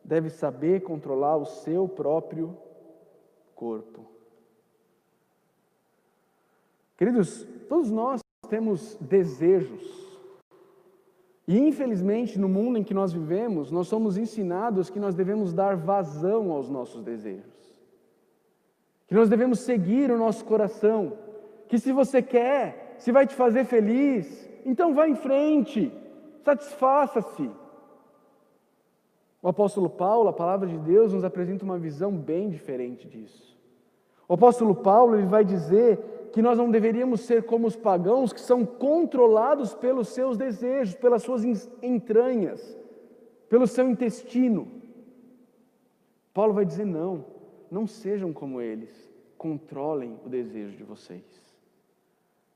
deve 0.03 0.29
saber 0.29 0.83
controlar 0.83 1.35
o 1.35 1.45
seu 1.45 1.87
próprio 1.87 2.55
corpo. 3.55 4.05
Queridos, 6.95 7.45
todos 7.67 7.91
nós 7.91 8.21
temos 8.47 8.95
desejos 9.01 10.09
e 11.49 11.57
infelizmente, 11.57 12.37
no 12.37 12.47
mundo 12.47 12.77
em 12.77 12.83
que 12.83 12.93
nós 12.93 13.11
vivemos, 13.11 13.71
nós 13.71 13.87
somos 13.87 14.19
ensinados 14.19 14.91
que 14.91 14.99
nós 14.99 15.15
devemos 15.15 15.51
dar 15.51 15.75
vazão 15.75 16.51
aos 16.51 16.69
nossos 16.69 17.01
desejos. 17.01 17.75
Que 19.07 19.15
nós 19.15 19.29
devemos 19.29 19.61
seguir 19.61 20.11
o 20.11 20.17
nosso 20.17 20.45
coração. 20.45 21.17
Que 21.67 21.79
se 21.79 21.91
você 21.91 22.21
quer, 22.21 22.93
se 22.99 23.11
vai 23.11 23.25
te 23.25 23.33
fazer 23.33 23.65
feliz, 23.65 24.47
então 24.63 24.93
vá 24.93 25.09
em 25.09 25.15
frente, 25.15 25.91
satisfaça-se. 26.43 27.49
O 29.41 29.47
apóstolo 29.47 29.89
Paulo, 29.89 30.29
a 30.29 30.33
palavra 30.33 30.67
de 30.67 30.77
Deus, 30.77 31.13
nos 31.13 31.23
apresenta 31.23 31.63
uma 31.63 31.77
visão 31.77 32.11
bem 32.11 32.49
diferente 32.49 33.07
disso. 33.07 33.57
O 34.27 34.33
apóstolo 34.33 34.75
Paulo 34.75 35.15
ele 35.15 35.27
vai 35.27 35.43
dizer 35.43 36.29
que 36.31 36.41
nós 36.41 36.57
não 36.57 36.69
deveríamos 36.69 37.21
ser 37.21 37.43
como 37.43 37.65
os 37.65 37.75
pagãos 37.75 38.31
que 38.31 38.41
são 38.41 38.65
controlados 38.65 39.73
pelos 39.73 40.09
seus 40.09 40.37
desejos, 40.37 40.95
pelas 40.95 41.23
suas 41.23 41.43
entranhas, 41.81 42.77
pelo 43.49 43.65
seu 43.65 43.89
intestino. 43.89 44.67
Paulo 46.33 46.53
vai 46.53 46.65
dizer: 46.65 46.85
não, 46.85 47.25
não 47.71 47.87
sejam 47.87 48.31
como 48.31 48.61
eles, 48.61 49.11
controlem 49.37 50.19
o 50.25 50.29
desejo 50.29 50.77
de 50.77 50.83
vocês. 50.83 51.23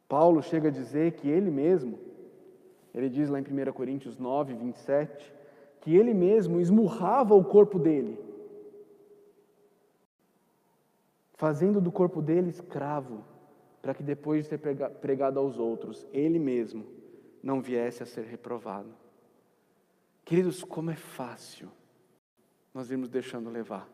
Paulo 0.07 0.43
chega 0.43 0.67
a 0.67 0.71
dizer 0.71 1.13
que 1.13 1.27
ele 1.27 1.49
mesmo, 1.49 1.97
ele 2.93 3.09
diz 3.09 3.29
lá 3.29 3.39
em 3.39 3.43
1 3.43 3.73
Coríntios 3.73 4.17
9, 4.17 4.53
27, 4.53 5.33
que 5.81 5.95
ele 5.95 6.13
mesmo 6.13 6.59
esmurrava 6.59 7.33
o 7.33 7.43
corpo 7.43 7.79
dele, 7.79 8.17
fazendo 11.33 11.81
do 11.81 11.91
corpo 11.91 12.21
dele 12.21 12.49
escravo 12.49 13.23
para 13.81 13.93
que 13.93 14.01
depois 14.01 14.45
de 14.45 14.57
ter 14.57 14.77
pregado 15.01 15.37
aos 15.37 15.59
outros, 15.59 16.07
ele 16.13 16.39
mesmo 16.39 16.85
não 17.43 17.61
viesse 17.61 18.01
a 18.01 18.05
ser 18.05 18.23
reprovado. 18.23 18.95
Queridos, 20.23 20.63
como 20.63 20.89
é 20.89 20.95
fácil 20.95 21.69
nós 22.73 22.89
irmos 22.89 23.09
deixando 23.09 23.49
levar. 23.49 23.89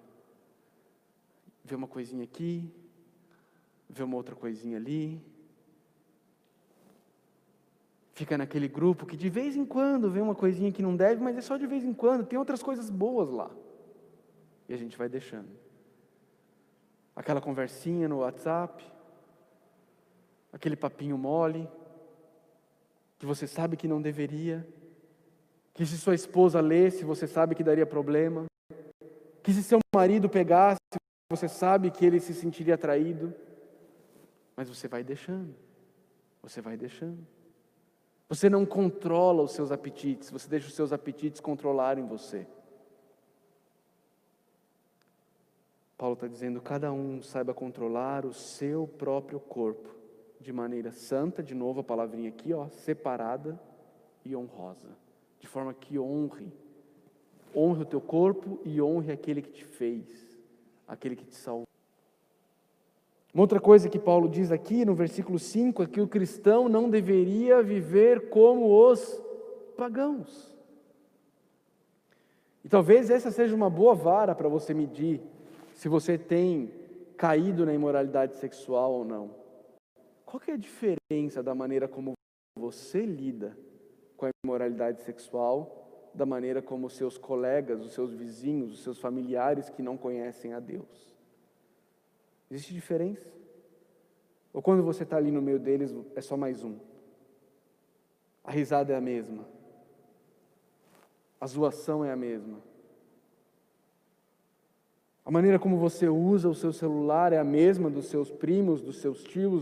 Ver 1.63 1.73
uma 1.73 1.88
coisinha 1.88 2.23
aqui, 2.23 2.71
ver 3.89 4.03
uma 4.03 4.15
outra 4.15 4.35
coisinha 4.35 4.77
ali. 4.77 5.19
Fica 8.19 8.38
naquele 8.38 8.67
grupo 8.67 9.05
que 9.05 9.15
de 9.15 9.29
vez 9.29 9.55
em 9.55 9.65
quando 9.65 10.12
vê 10.12 10.19
uma 10.19 10.36
coisinha 10.36 10.73
que 10.73 10.82
não 10.82 10.93
deve, 10.93 11.23
mas 11.23 11.38
é 11.38 11.41
só 11.41 11.55
de 11.55 11.65
vez 11.65 11.86
em 11.86 11.93
quando, 11.93 12.25
tem 12.25 12.38
outras 12.38 12.62
coisas 12.62 12.89
boas 12.89 13.29
lá. 13.29 13.49
E 14.67 14.73
a 14.73 14.77
gente 14.77 14.97
vai 14.97 15.08
deixando. 15.08 15.47
Aquela 17.15 17.39
conversinha 17.39 18.10
no 18.10 18.17
WhatsApp, 18.17 18.86
aquele 20.51 20.75
papinho 20.75 21.17
mole, 21.17 21.65
que 23.17 23.25
você 23.25 23.47
sabe 23.47 23.77
que 23.77 23.88
não 23.88 24.01
deveria, 24.01 24.67
que 25.73 25.86
se 25.86 25.97
sua 25.97 26.13
esposa 26.13 26.60
lesse, 26.60 27.05
você 27.05 27.25
sabe 27.25 27.55
que 27.55 27.63
daria 27.63 27.86
problema, 27.86 28.47
que 29.41 29.53
se 29.53 29.63
seu 29.63 29.79
marido 29.95 30.27
pegasse, 30.27 30.77
você 31.29 31.47
sabe 31.47 31.89
que 31.89 32.05
ele 32.05 32.19
se 32.19 32.34
sentiria 32.34 32.75
atraído, 32.75 33.34
mas 34.58 34.67
você 34.67 34.89
vai 34.89 35.05
deixando, 35.05 35.55
você 36.43 36.60
vai 36.60 36.75
deixando. 36.75 37.38
Você 38.29 38.47
não 38.47 38.63
controla 38.63 39.41
os 39.41 39.53
seus 39.53 39.71
apetites, 39.71 40.29
você 40.29 40.47
deixa 40.47 40.67
os 40.67 40.75
seus 40.75 40.93
apetites 40.93 41.41
controlarem 41.41 42.05
você. 42.05 42.45
Paulo 45.97 46.13
está 46.13 46.27
dizendo: 46.27 46.61
cada 46.61 46.91
um 46.93 47.23
saiba 47.23 47.55
controlar 47.55 48.27
o 48.27 48.33
seu 48.33 48.87
próprio 48.87 49.39
corpo 49.39 49.89
de 50.39 50.53
maneira 50.53 50.91
santa, 50.91 51.41
de 51.41 51.55
novo 51.55 51.81
a 51.81 51.83
palavrinha 51.83 52.29
aqui, 52.29 52.53
ó, 52.53 52.69
separada 52.69 53.59
e 54.23 54.35
honrosa, 54.35 54.95
de 55.39 55.47
forma 55.47 55.73
que 55.73 55.97
honre, 55.97 56.53
honre 57.53 57.81
o 57.81 57.85
teu 57.85 57.99
corpo 57.99 58.59
e 58.63 58.79
honre 58.79 59.11
aquele 59.11 59.41
que 59.41 59.51
te 59.51 59.65
fez, 59.65 60.39
aquele 60.87 61.15
que 61.15 61.25
te 61.25 61.35
salvou. 61.35 61.67
Uma 63.33 63.43
outra 63.43 63.59
coisa 63.59 63.87
que 63.87 63.99
Paulo 63.99 64.27
diz 64.27 64.51
aqui 64.51 64.83
no 64.83 64.95
versículo 64.95 65.37
5 65.37 65.83
é 65.83 65.87
que 65.87 66.01
o 66.01 66.07
cristão 66.07 66.67
não 66.67 66.89
deveria 66.89 67.61
viver 67.61 68.29
como 68.29 68.89
os 68.89 69.21
pagãos. 69.77 70.57
E 72.63 72.67
talvez 72.67 73.09
essa 73.09 73.29
seja 73.29 73.55
uma 73.55 73.69
boa 73.69 73.93
vara 73.93 74.33
para 74.33 74.49
você 74.49 74.73
medir 74.73 75.21
se 75.75 75.87
você 75.87 76.17
tem 76.17 76.71
caído 77.15 77.65
na 77.65 77.73
imoralidade 77.73 78.35
sexual 78.37 78.93
ou 78.93 79.05
não. 79.05 79.31
Qual 80.25 80.39
que 80.39 80.51
é 80.51 80.55
a 80.55 80.57
diferença 80.57 81.43
da 81.43 81.53
maneira 81.53 81.87
como 81.87 82.13
você 82.57 83.05
lida 83.05 83.55
com 84.17 84.25
a 84.25 84.29
imoralidade 84.43 85.01
sexual 85.01 86.09
da 86.13 86.25
maneira 86.25 86.61
como 86.61 86.89
seus 86.89 87.17
colegas, 87.17 87.81
os 87.81 87.93
seus 87.93 88.11
vizinhos, 88.11 88.73
os 88.73 88.83
seus 88.83 88.99
familiares 88.99 89.69
que 89.69 89.83
não 89.83 89.95
conhecem 89.95 90.53
a 90.53 90.59
Deus? 90.59 91.18
Existe 92.49 92.73
diferença? 92.73 93.27
Ou 94.51 94.62
quando 94.62 94.83
você 94.83 95.03
está 95.03 95.17
ali 95.17 95.31
no 95.31 95.41
meio 95.41 95.59
deles, 95.59 95.95
é 96.15 96.21
só 96.21 96.35
mais 96.35 96.63
um? 96.63 96.77
A 98.43 98.51
risada 98.51 98.93
é 98.93 98.95
a 98.95 99.01
mesma. 99.01 99.45
A 101.39 101.45
zoação 101.45 102.03
é 102.03 102.12
a 102.12 102.15
mesma. 102.15 102.57
A 105.23 105.31
maneira 105.31 105.59
como 105.59 105.77
você 105.77 106.07
usa 106.07 106.49
o 106.49 106.55
seu 106.55 106.73
celular 106.73 107.31
é 107.31 107.38
a 107.38 107.43
mesma 107.43 107.89
dos 107.89 108.07
seus 108.07 108.31
primos, 108.31 108.81
dos 108.81 108.99
seus 108.99 109.23
tios, 109.23 109.62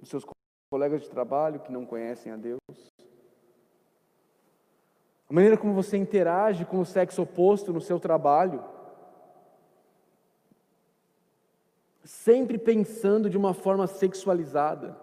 dos 0.00 0.08
seus 0.08 0.24
colegas 0.70 1.02
de 1.02 1.10
trabalho 1.10 1.60
que 1.60 1.70
não 1.70 1.84
conhecem 1.84 2.32
a 2.32 2.36
Deus. 2.36 2.58
A 5.28 5.32
maneira 5.32 5.58
como 5.58 5.74
você 5.74 5.98
interage 5.98 6.64
com 6.64 6.80
o 6.80 6.86
sexo 6.86 7.22
oposto 7.22 7.72
no 7.72 7.80
seu 7.80 8.00
trabalho. 8.00 8.64
Sempre 12.10 12.58
pensando 12.58 13.30
de 13.30 13.38
uma 13.38 13.54
forma 13.54 13.86
sexualizada. 13.86 14.98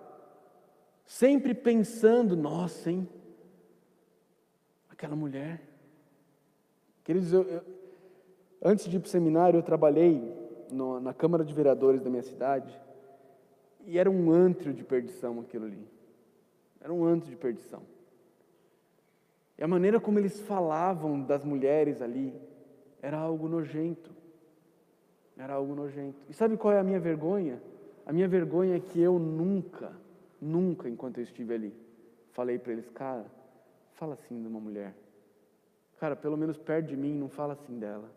Sempre 1.06 1.54
pensando, 1.54 2.36
nossa, 2.36 2.92
hein? 2.92 3.08
Aquela 4.90 5.16
mulher. 5.16 5.62
Queridos, 7.06 7.32
eu, 7.32 7.44
eu, 7.44 7.62
antes 8.62 8.90
de 8.90 8.98
ir 8.98 9.00
para 9.00 9.08
o 9.08 9.10
seminário, 9.10 9.58
eu 9.58 9.64
trabalhei 9.64 10.22
no, 10.70 11.00
na 11.00 11.14
Câmara 11.14 11.46
de 11.46 11.54
Vereadores 11.54 12.02
da 12.02 12.10
minha 12.10 12.22
cidade. 12.24 12.78
E 13.86 13.98
era 13.98 14.12
um 14.12 14.30
antro 14.30 14.74
de 14.74 14.84
perdição 14.84 15.40
aquilo 15.40 15.64
ali. 15.64 15.88
Era 16.82 16.94
um 16.94 17.06
antro 17.06 17.30
de 17.30 17.38
perdição. 17.38 17.84
E 19.58 19.64
a 19.64 19.68
maneira 19.68 19.98
como 19.98 20.20
eles 20.20 20.42
falavam 20.42 21.22
das 21.22 21.46
mulheres 21.46 22.02
ali 22.02 22.34
era 23.02 23.18
algo 23.18 23.48
nojento. 23.48 24.17
Era 25.38 25.54
algo 25.54 25.76
nojento. 25.76 26.18
E 26.30 26.34
sabe 26.34 26.58
qual 26.58 26.74
é 26.74 26.80
a 26.80 26.84
minha 26.84 27.00
vergonha? 27.00 27.62
A 28.06 28.12
minha 28.12 28.28
vergonha 28.28 28.78
é 28.78 28.80
que 28.80 29.00
eu 29.00 29.20
nunca, 29.20 29.92
nunca, 30.42 30.90
enquanto 30.90 31.18
eu 31.18 31.24
estive 31.24 31.54
ali, 31.54 31.74
falei 32.32 32.58
para 32.58 32.72
eles, 32.72 32.90
cara, 32.90 33.26
fala 33.94 34.14
assim 34.14 34.42
de 34.42 34.48
uma 34.48 34.60
mulher. 34.60 34.96
Cara, 36.00 36.16
pelo 36.16 36.38
menos 36.38 36.58
perto 36.58 36.88
de 36.88 36.96
mim, 36.96 37.14
não 37.14 37.28
fala 37.28 37.54
assim 37.54 37.78
dela. 37.78 38.10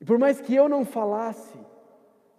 E 0.00 0.04
por 0.04 0.18
mais 0.18 0.40
que 0.40 0.54
eu 0.54 0.68
não 0.68 0.84
falasse, 0.84 1.58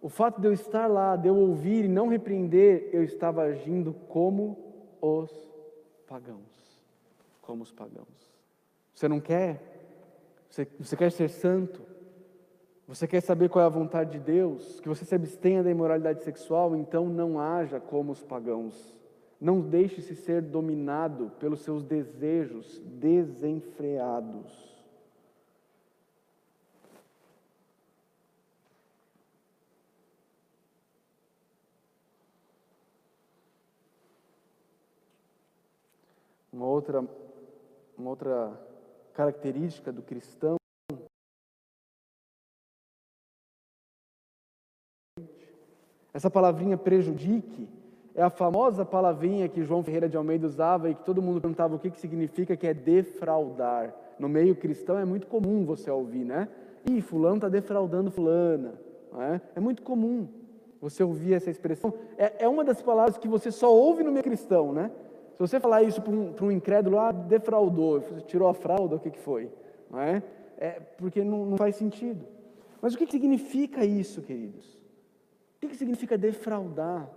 o 0.01 0.09
fato 0.09 0.39
de 0.39 0.47
eu 0.47 0.53
estar 0.53 0.87
lá, 0.87 1.15
de 1.15 1.27
eu 1.27 1.35
ouvir 1.35 1.85
e 1.85 1.87
não 1.87 2.07
repreender, 2.07 2.89
eu 2.91 3.03
estava 3.03 3.43
agindo 3.43 3.93
como 4.07 4.57
os 5.01 5.31
pagãos. 6.07 6.83
Como 7.41 7.63
os 7.63 7.71
pagãos. 7.71 8.35
Você 8.93 9.07
não 9.07 9.19
quer? 9.19 9.61
Você, 10.49 10.67
você 10.79 10.95
quer 10.95 11.11
ser 11.11 11.29
santo? 11.29 11.81
Você 12.87 13.07
quer 13.07 13.21
saber 13.21 13.49
qual 13.49 13.63
é 13.63 13.65
a 13.65 13.69
vontade 13.69 14.11
de 14.11 14.19
Deus? 14.19 14.79
Que 14.79 14.87
você 14.87 15.03
se 15.03 15.15
abstenha 15.15 15.63
da 15.63 15.71
imoralidade 15.71 16.23
sexual? 16.23 16.75
Então 16.75 17.07
não 17.07 17.39
haja 17.39 17.79
como 17.79 18.11
os 18.11 18.21
pagãos. 18.21 18.95
Não 19.41 19.59
deixe-se 19.59 20.15
ser 20.15 20.41
dominado 20.41 21.31
pelos 21.39 21.61
seus 21.61 21.83
desejos 21.83 22.79
desenfreados. 22.85 24.75
Uma 36.53 36.67
outra, 36.67 37.03
uma 37.97 38.09
outra 38.11 38.57
característica 39.13 39.91
do 39.91 40.03
cristão 40.03 40.55
Essa 46.15 46.29
palavrinha 46.29 46.77
prejudique 46.77 47.67
é 48.15 48.21
a 48.21 48.29
famosa 48.29 48.85
palavrinha 48.85 49.49
que 49.49 49.61
João 49.65 49.83
Ferreira 49.83 50.07
de 50.07 50.15
Almeida 50.15 50.47
usava 50.47 50.89
e 50.89 50.95
que 50.95 51.03
todo 51.03 51.21
mundo 51.21 51.41
perguntava 51.41 51.75
o 51.75 51.79
que, 51.79 51.91
que 51.91 51.99
significa, 51.99 52.55
que 52.55 52.65
é 52.65 52.73
defraudar. 52.73 53.93
No 54.17 54.29
meio 54.29 54.55
cristão 54.55 54.97
é 54.97 55.03
muito 55.03 55.27
comum 55.27 55.65
você 55.65 55.91
ouvir, 55.91 56.23
né? 56.23 56.47
Ih, 56.89 57.01
fulano 57.01 57.35
está 57.35 57.49
defraudando 57.49 58.09
fulana. 58.09 58.75
É? 59.19 59.41
é? 59.57 59.59
muito 59.59 59.81
comum 59.81 60.29
você 60.79 61.03
ouvir 61.03 61.33
essa 61.33 61.49
expressão. 61.49 61.93
É, 62.17 62.45
é 62.45 62.47
uma 62.47 62.63
das 62.63 62.81
palavras 62.81 63.17
que 63.17 63.27
você 63.27 63.51
só 63.51 63.69
ouve 63.75 64.01
no 64.01 64.09
meio 64.13 64.23
cristão, 64.23 64.71
né? 64.71 64.91
Se 65.33 65.39
você 65.39 65.59
falar 65.59 65.83
isso 65.83 66.01
para 66.01 66.13
um, 66.13 66.33
um 66.43 66.51
incrédulo, 66.51 66.97
ah, 66.97 67.11
defraudou, 67.11 67.99
tirou 68.25 68.47
a 68.47 68.53
fralda, 68.53 68.95
o 68.95 68.99
que, 69.01 69.11
que 69.11 69.19
foi? 69.19 69.51
Não 69.91 69.99
é? 69.99 70.23
é 70.57 70.79
porque 70.97 71.25
não, 71.25 71.45
não 71.45 71.57
faz 71.57 71.75
sentido. 71.75 72.25
Mas 72.81 72.93
o 72.93 72.97
que, 72.97 73.05
que 73.05 73.11
significa 73.11 73.83
isso, 73.83 74.21
queridos? 74.21 74.84
O 75.55 75.67
que, 75.67 75.75
significa 75.75 76.17
defraudar? 76.17 77.09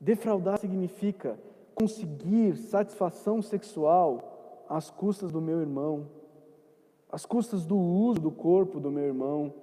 Defraudar 0.00 0.58
significa 0.58 1.38
conseguir 1.74 2.56
satisfação 2.56 3.42
sexual 3.42 4.64
às 4.68 4.90
custas 4.90 5.30
do 5.30 5.40
meu 5.40 5.60
irmão, 5.60 6.08
às 7.10 7.26
custas 7.26 7.64
do 7.64 7.76
uso 7.76 8.20
do 8.20 8.30
corpo 8.30 8.80
do 8.80 8.90
meu 8.90 9.04
irmão, 9.04 9.54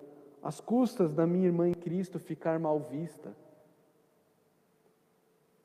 às 0.42 0.60
custas 0.60 1.14
da 1.14 1.28
minha 1.28 1.48
irmã 1.48 1.68
em 1.68 1.74
Cristo 1.74 2.20
ficar 2.20 2.60
mal 2.60 2.80
vista. 2.80 3.36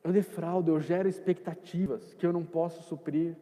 Eu 0.03 0.11
defraudo, 0.11 0.71
eu 0.71 0.79
gero 0.79 1.09
expectativas 1.09 2.13
que 2.13 2.25
eu 2.25 2.31
não 2.31 2.45
posso 2.45 2.81
suprir. 2.83 3.35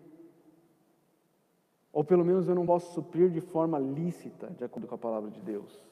Ou 1.93 2.03
pelo 2.03 2.25
menos 2.25 2.47
eu 2.47 2.55
não 2.55 2.65
posso 2.65 2.93
suprir 2.93 3.29
de 3.29 3.39
forma 3.39 3.79
lícita, 3.79 4.47
de 4.47 4.63
acordo 4.63 4.88
com 4.88 4.95
a 4.95 4.97
palavra 4.97 5.29
de 5.29 5.41
Deus. 5.41 5.85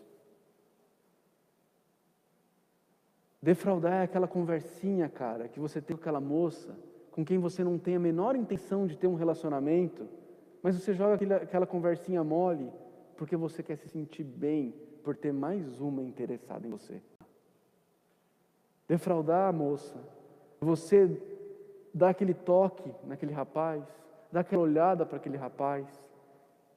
Defraudar 3.44 3.96
é 3.96 4.04
aquela 4.04 4.26
conversinha, 4.26 5.10
cara, 5.10 5.50
que 5.50 5.60
você 5.60 5.82
tem 5.82 5.98
com 5.98 6.02
aquela 6.02 6.22
moça, 6.22 6.74
com 7.12 7.26
quem 7.26 7.38
você 7.38 7.62
não 7.62 7.78
tem 7.78 7.98
a 7.98 8.00
menor 8.00 8.38
intenção 8.38 8.88
de 8.88 8.98
ter 8.98 9.06
um 9.06 9.16
relacionamento, 9.16 10.08
mas 10.62 10.80
você 10.80 10.94
joga 10.94 11.16
aquela, 11.16 11.36
aquela 11.36 11.68
conversinha 11.68 12.24
mole 12.24 12.72
porque 13.18 13.36
você 13.36 13.62
quer 13.62 13.76
se 13.76 13.90
sentir 13.90 14.24
bem 14.24 14.74
por 15.04 15.18
ter 15.18 15.34
mais 15.34 15.82
uma 15.82 16.02
interessada 16.02 16.66
em 16.66 16.70
você. 16.70 17.02
Defraudar, 18.88 19.52
moça, 19.52 19.98
você 20.62 21.22
dá 21.94 22.12
aquele 22.12 22.34
toque 22.34 22.94
naquele 23.04 23.34
rapaz, 23.34 23.84
dá 24.32 24.40
aquela 24.40 24.64
olhada 24.64 25.06
para 25.06 25.18
aquele 25.18 25.36
rapaz, 25.36 25.86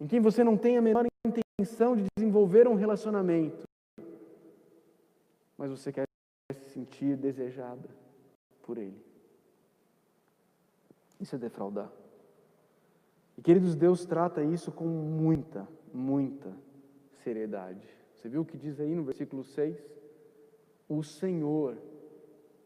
em 0.00 0.07
quem 0.09 0.18
você 0.18 0.42
não 0.42 0.57
tem 0.57 0.76
a 0.76 0.83
menor 0.83 1.07
intenção 1.24 1.94
de 1.94 2.07
desenvolver 2.16 2.66
um 2.66 2.74
relacionamento, 2.74 3.62
mas 5.57 5.70
você 5.70 5.92
quer 5.92 6.06
sentir 6.77 7.17
desejada 7.17 7.89
por 8.62 8.77
ele. 8.77 9.03
Isso 11.19 11.35
é 11.35 11.39
defraudar. 11.39 11.91
E 13.39 13.41
queridos, 13.43 13.75
Deus 13.75 14.05
trata 14.05 14.43
isso 14.43 14.71
com 14.71 14.85
muita, 14.85 15.67
muita 15.93 16.53
seriedade. 17.23 17.89
Você 18.15 18.29
viu 18.29 18.43
o 18.43 18.45
que 18.45 18.59
diz 18.59 18.79
aí 18.79 18.95
no 18.95 19.05
versículo 19.05 19.43
6? 19.43 19.79
O 20.87 21.03
Senhor 21.03 21.79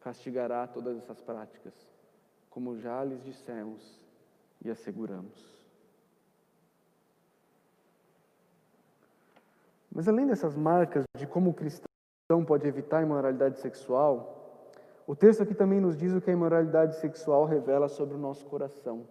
castigará 0.00 0.66
todas 0.66 0.96
essas 0.96 1.20
práticas, 1.20 1.74
como 2.48 2.76
já 2.76 3.04
lhes 3.04 3.22
dissemos 3.22 4.04
e 4.64 4.70
asseguramos. 4.70 5.48
Mas 9.92 10.08
além 10.08 10.26
dessas 10.26 10.56
marcas 10.56 11.04
de 11.16 11.26
como 11.26 11.50
o 11.50 11.54
cristão 11.54 11.89
pode 12.44 12.66
evitar 12.66 12.98
a 12.98 13.02
imoralidade 13.02 13.58
sexual, 13.58 14.40
o 15.10 15.16
texto 15.16 15.42
aqui 15.42 15.54
também 15.54 15.80
nos 15.80 15.96
diz 15.96 16.12
o 16.12 16.20
que 16.20 16.30
a 16.30 16.32
imoralidade 16.32 16.94
sexual 17.00 17.44
revela 17.44 17.88
sobre 17.88 18.14
o 18.14 18.18
nosso 18.18 18.46
coração. 18.46 19.02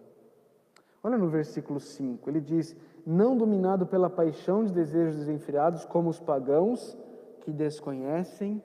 Olha 1.02 1.18
no 1.18 1.28
versículo 1.28 1.78
5, 1.78 2.30
ele 2.30 2.40
diz: 2.40 2.74
Não 3.06 3.36
dominado 3.36 3.86
pela 3.86 4.08
paixão 4.08 4.64
de 4.64 4.72
desejos 4.72 5.16
desenfreados, 5.16 5.84
como 5.84 6.08
os 6.08 6.18
pagãos 6.18 6.96
que 7.42 7.52
desconhecem 7.52 8.62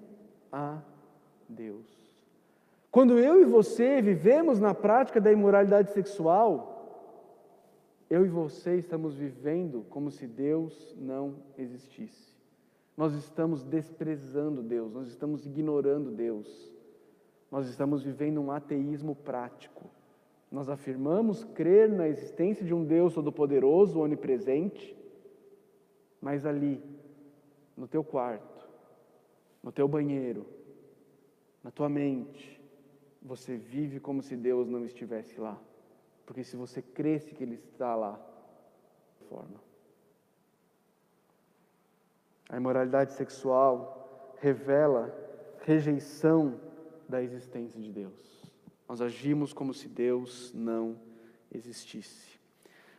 a 0.52 0.80
Deus. 1.50 1.86
Quando 2.91 3.20
eu 3.20 3.41
e 3.41 3.46
você 3.46 4.02
vivemos 4.02 4.60
na 4.60 4.74
prática 4.74 5.20
da 5.20 5.30
imoralidade 5.30 5.91
sexual, 5.91 6.72
eu 8.10 8.26
e 8.26 8.30
você 8.30 8.76
estamos 8.76 9.15
vivendo 9.15 9.86
como 9.89 10.10
se 10.10 10.26
Deus 10.26 10.96
não 10.98 11.36
existisse. 11.58 12.35
Nós 12.97 13.13
estamos 13.13 13.63
desprezando 13.63 14.63
Deus, 14.63 14.93
nós 14.93 15.08
estamos 15.08 15.45
ignorando 15.45 16.12
Deus, 16.12 16.71
nós 17.51 17.67
estamos 17.67 18.03
vivendo 18.03 18.39
um 18.39 18.51
ateísmo 18.51 19.15
prático. 19.15 19.89
Nós 20.51 20.69
afirmamos 20.69 21.43
crer 21.43 21.89
na 21.89 22.08
existência 22.08 22.65
de 22.65 22.73
um 22.73 22.86
Deus 22.86 23.13
todo-poderoso, 23.13 23.99
onipresente, 23.99 24.95
mas 26.21 26.45
ali, 26.45 26.81
no 27.75 27.88
teu 27.88 28.03
quarto, 28.03 28.67
no 29.62 29.71
teu 29.71 29.88
banheiro, 29.88 30.45
na 31.62 31.71
tua 31.71 31.89
mente, 31.89 32.62
você 33.21 33.58
vive 33.58 33.99
como 33.99 34.21
se 34.21 34.36
Deus 34.38 34.69
não 34.69 34.86
estivesse 34.86 35.39
lá. 35.39 35.60
Porque 36.25 36.43
se 36.43 36.55
você 36.55 36.81
cresce 36.81 37.34
que 37.34 37.43
Ele 37.43 37.55
está 37.55 37.95
lá, 37.95 38.19
forma. 39.27 39.64
A 42.49 42.58
imoralidade 42.58 43.13
sexual 43.13 44.36
revela 44.39 45.13
rejeição 45.63 46.60
da 47.10 47.21
existência 47.21 47.81
de 47.81 47.91
Deus. 47.91 48.43
Nós 48.88 49.01
agimos 49.01 49.51
como 49.53 49.73
se 49.73 49.88
Deus 49.88 50.53
não 50.53 50.97
existisse. 51.51 52.39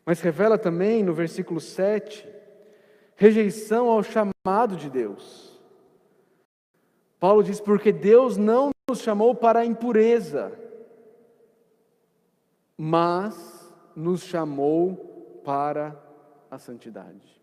Mas 0.05 0.21
revela 0.21 0.59
também 0.59 1.03
no 1.03 1.15
versículo 1.15 1.61
7 1.61 2.29
rejeição 3.17 3.89
ao 3.89 4.03
chamado 4.03 4.77
de 4.77 4.91
Deus. 4.91 5.61
Paulo 7.19 7.43
diz: 7.43 7.61
porque 7.61 7.93
Deus 7.93 8.37
não 8.37 8.71
nos 8.89 9.01
chamou 9.01 9.35
para 9.35 9.61
a 9.61 9.65
impureza, 9.65 10.53
mas 12.77 13.75
nos 13.95 14.23
chamou 14.23 15.41
para 15.45 16.01
a 16.51 16.59
santidade. 16.59 17.36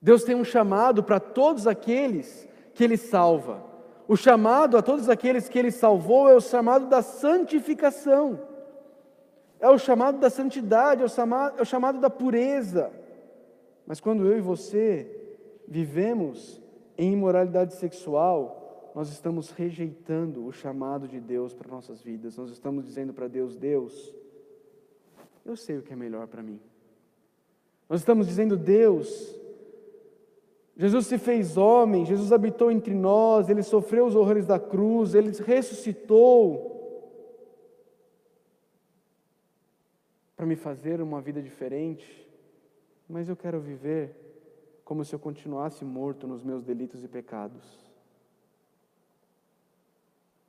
Deus 0.00 0.24
tem 0.24 0.34
um 0.34 0.44
chamado 0.44 1.02
para 1.02 1.18
todos 1.18 1.66
aqueles 1.66 2.46
que 2.74 2.84
Ele 2.84 2.96
salva. 2.96 3.64
O 4.08 4.16
chamado 4.16 4.76
a 4.76 4.82
todos 4.82 5.08
aqueles 5.08 5.48
que 5.48 5.58
Ele 5.58 5.70
salvou 5.70 6.28
é 6.28 6.34
o 6.34 6.40
chamado 6.40 6.86
da 6.86 7.02
santificação, 7.02 8.40
é 9.58 9.68
o 9.68 9.78
chamado 9.78 10.18
da 10.18 10.30
santidade, 10.30 11.02
é 11.02 11.04
o 11.04 11.08
chamado, 11.08 11.58
é 11.58 11.62
o 11.62 11.66
chamado 11.66 12.00
da 12.00 12.10
pureza. 12.10 12.92
Mas 13.86 14.00
quando 14.00 14.26
eu 14.26 14.38
e 14.38 14.40
você 14.40 15.10
vivemos 15.66 16.60
em 16.96 17.12
imoralidade 17.12 17.74
sexual, 17.74 18.92
nós 18.94 19.10
estamos 19.10 19.50
rejeitando 19.50 20.46
o 20.46 20.52
chamado 20.52 21.06
de 21.08 21.20
Deus 21.20 21.52
para 21.52 21.70
nossas 21.70 22.00
vidas. 22.00 22.36
Nós 22.36 22.50
estamos 22.50 22.84
dizendo 22.84 23.12
para 23.12 23.28
Deus: 23.28 23.56
Deus, 23.56 24.14
eu 25.44 25.56
sei 25.56 25.78
o 25.78 25.82
que 25.82 25.92
é 25.92 25.96
melhor 25.96 26.26
para 26.26 26.42
mim. 26.42 26.60
Nós 27.88 28.00
estamos 28.00 28.26
dizendo: 28.26 28.56
Deus, 28.56 29.34
Jesus 30.76 31.06
se 31.06 31.18
fez 31.18 31.56
homem, 31.56 32.04
Jesus 32.04 32.32
habitou 32.32 32.70
entre 32.70 32.94
nós, 32.94 33.48
ele 33.48 33.62
sofreu 33.62 34.06
os 34.06 34.14
horrores 34.14 34.46
da 34.46 34.58
cruz, 34.58 35.14
ele 35.14 35.30
ressuscitou 35.30 36.74
para 40.36 40.44
me 40.44 40.54
fazer 40.54 41.00
uma 41.00 41.20
vida 41.20 41.40
diferente 41.40 42.26
mas 43.08 43.28
eu 43.28 43.36
quero 43.36 43.60
viver 43.60 44.14
como 44.84 45.04
se 45.04 45.14
eu 45.14 45.18
continuasse 45.18 45.84
morto 45.84 46.26
nos 46.26 46.42
meus 46.42 46.62
delitos 46.62 47.04
e 47.04 47.08
pecados. 47.08 47.78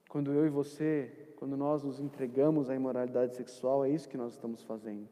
Quando 0.09 0.31
eu 0.33 0.45
e 0.45 0.49
você, 0.49 1.11
quando 1.37 1.55
nós 1.55 1.83
nos 1.83 1.99
entregamos 1.99 2.69
à 2.69 2.75
imoralidade 2.75 3.35
sexual, 3.35 3.83
é 3.83 3.89
isso 3.89 4.09
que 4.09 4.17
nós 4.17 4.33
estamos 4.33 4.63
fazendo. 4.63 5.07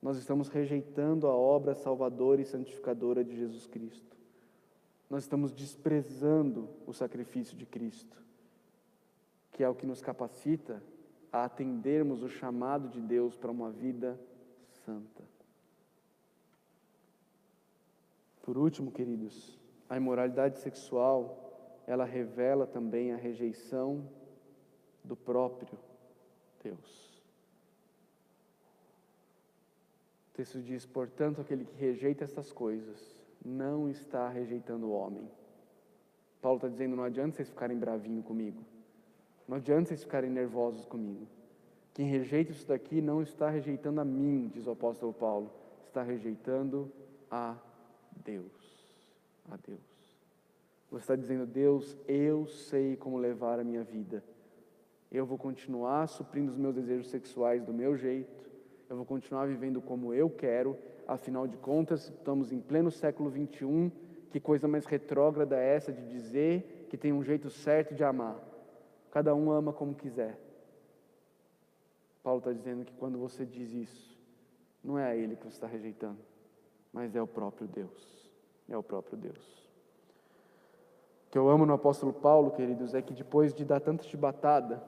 Nós 0.00 0.16
estamos 0.16 0.48
rejeitando 0.48 1.26
a 1.26 1.34
obra 1.34 1.74
salvadora 1.74 2.40
e 2.40 2.46
santificadora 2.46 3.22
de 3.22 3.36
Jesus 3.36 3.66
Cristo. 3.66 4.16
Nós 5.10 5.24
estamos 5.24 5.50
desprezando 5.50 6.68
o 6.86 6.92
sacrifício 6.92 7.56
de 7.56 7.66
Cristo, 7.66 8.16
que 9.50 9.64
é 9.64 9.68
o 9.68 9.74
que 9.74 9.84
nos 9.84 10.00
capacita 10.00 10.80
a 11.32 11.44
atendermos 11.44 12.22
o 12.22 12.28
chamado 12.28 12.88
de 12.88 13.00
Deus 13.00 13.36
para 13.36 13.50
uma 13.50 13.72
vida 13.72 14.18
santa. 14.84 15.24
Por 18.42 18.56
último, 18.56 18.92
queridos, 18.92 19.58
a 19.88 19.96
imoralidade 19.96 20.60
sexual, 20.60 21.82
ela 21.88 22.04
revela 22.04 22.64
também 22.64 23.12
a 23.12 23.16
rejeição 23.16 24.08
do 25.02 25.16
próprio 25.16 25.76
Deus. 26.62 27.20
O 30.30 30.36
texto 30.36 30.60
diz: 30.62 30.86
portanto, 30.86 31.40
aquele 31.40 31.64
que 31.64 31.74
rejeita 31.74 32.22
estas 32.22 32.52
coisas 32.52 33.19
não 33.44 33.88
está 33.88 34.28
rejeitando 34.28 34.86
o 34.86 34.92
homem. 34.92 35.28
Paulo 36.40 36.56
está 36.56 36.68
dizendo: 36.68 36.96
não 36.96 37.04
adianta 37.04 37.36
vocês 37.36 37.48
ficarem 37.48 37.78
bravinhos 37.78 38.24
comigo, 38.24 38.64
não 39.46 39.56
adianta 39.56 39.88
vocês 39.88 40.02
ficarem 40.02 40.30
nervosos 40.30 40.84
comigo. 40.84 41.26
Quem 41.92 42.06
rejeita 42.06 42.52
isso 42.52 42.66
daqui 42.66 43.00
não 43.00 43.20
está 43.20 43.50
rejeitando 43.50 44.00
a 44.00 44.04
mim, 44.04 44.48
diz 44.52 44.66
o 44.66 44.70
apóstolo 44.70 45.12
Paulo, 45.12 45.50
está 45.86 46.02
rejeitando 46.02 46.90
a 47.30 47.56
Deus, 48.24 48.96
a 49.50 49.56
Deus. 49.56 49.80
Você 50.90 51.02
está 51.02 51.16
dizendo, 51.16 51.46
Deus, 51.46 51.96
eu 52.08 52.46
sei 52.46 52.96
como 52.96 53.16
levar 53.16 53.60
a 53.60 53.64
minha 53.64 53.84
vida. 53.84 54.24
Eu 55.10 55.24
vou 55.24 55.38
continuar 55.38 56.08
suprindo 56.08 56.50
os 56.50 56.58
meus 56.58 56.74
desejos 56.74 57.08
sexuais 57.08 57.62
do 57.64 57.72
meu 57.72 57.96
jeito. 57.96 58.48
Eu 58.88 58.96
vou 58.96 59.04
continuar 59.04 59.46
vivendo 59.46 59.80
como 59.80 60.12
eu 60.12 60.28
quero. 60.28 60.76
Afinal 61.10 61.44
de 61.48 61.56
contas, 61.56 62.08
estamos 62.08 62.52
em 62.52 62.60
pleno 62.60 62.88
século 62.88 63.28
21. 63.28 63.90
Que 64.30 64.38
coisa 64.38 64.68
mais 64.68 64.86
retrógrada 64.86 65.56
é 65.56 65.74
essa 65.74 65.92
de 65.92 66.06
dizer 66.06 66.86
que 66.88 66.96
tem 66.96 67.12
um 67.12 67.20
jeito 67.20 67.50
certo 67.50 67.96
de 67.96 68.04
amar? 68.04 68.38
Cada 69.10 69.34
um 69.34 69.50
ama 69.50 69.72
como 69.72 69.92
quiser. 69.92 70.38
Paulo 72.22 72.38
está 72.38 72.52
dizendo 72.52 72.84
que 72.84 72.94
quando 72.94 73.18
você 73.18 73.44
diz 73.44 73.72
isso, 73.72 74.16
não 74.84 74.96
é 74.96 75.04
a 75.10 75.16
ele 75.16 75.34
que 75.34 75.42
você 75.42 75.56
está 75.56 75.66
rejeitando, 75.66 76.20
mas 76.92 77.16
é 77.16 77.20
o 77.20 77.26
próprio 77.26 77.66
Deus. 77.66 78.30
É 78.68 78.76
o 78.76 78.82
próprio 78.82 79.18
Deus. 79.18 79.68
O 81.26 81.30
que 81.32 81.38
eu 81.38 81.48
amo 81.48 81.66
no 81.66 81.72
apóstolo 81.72 82.12
Paulo, 82.12 82.52
queridos, 82.52 82.94
é 82.94 83.02
que 83.02 83.12
depois 83.12 83.52
de 83.52 83.64
dar 83.64 83.80
tanta 83.80 84.04
chibatada, 84.04 84.80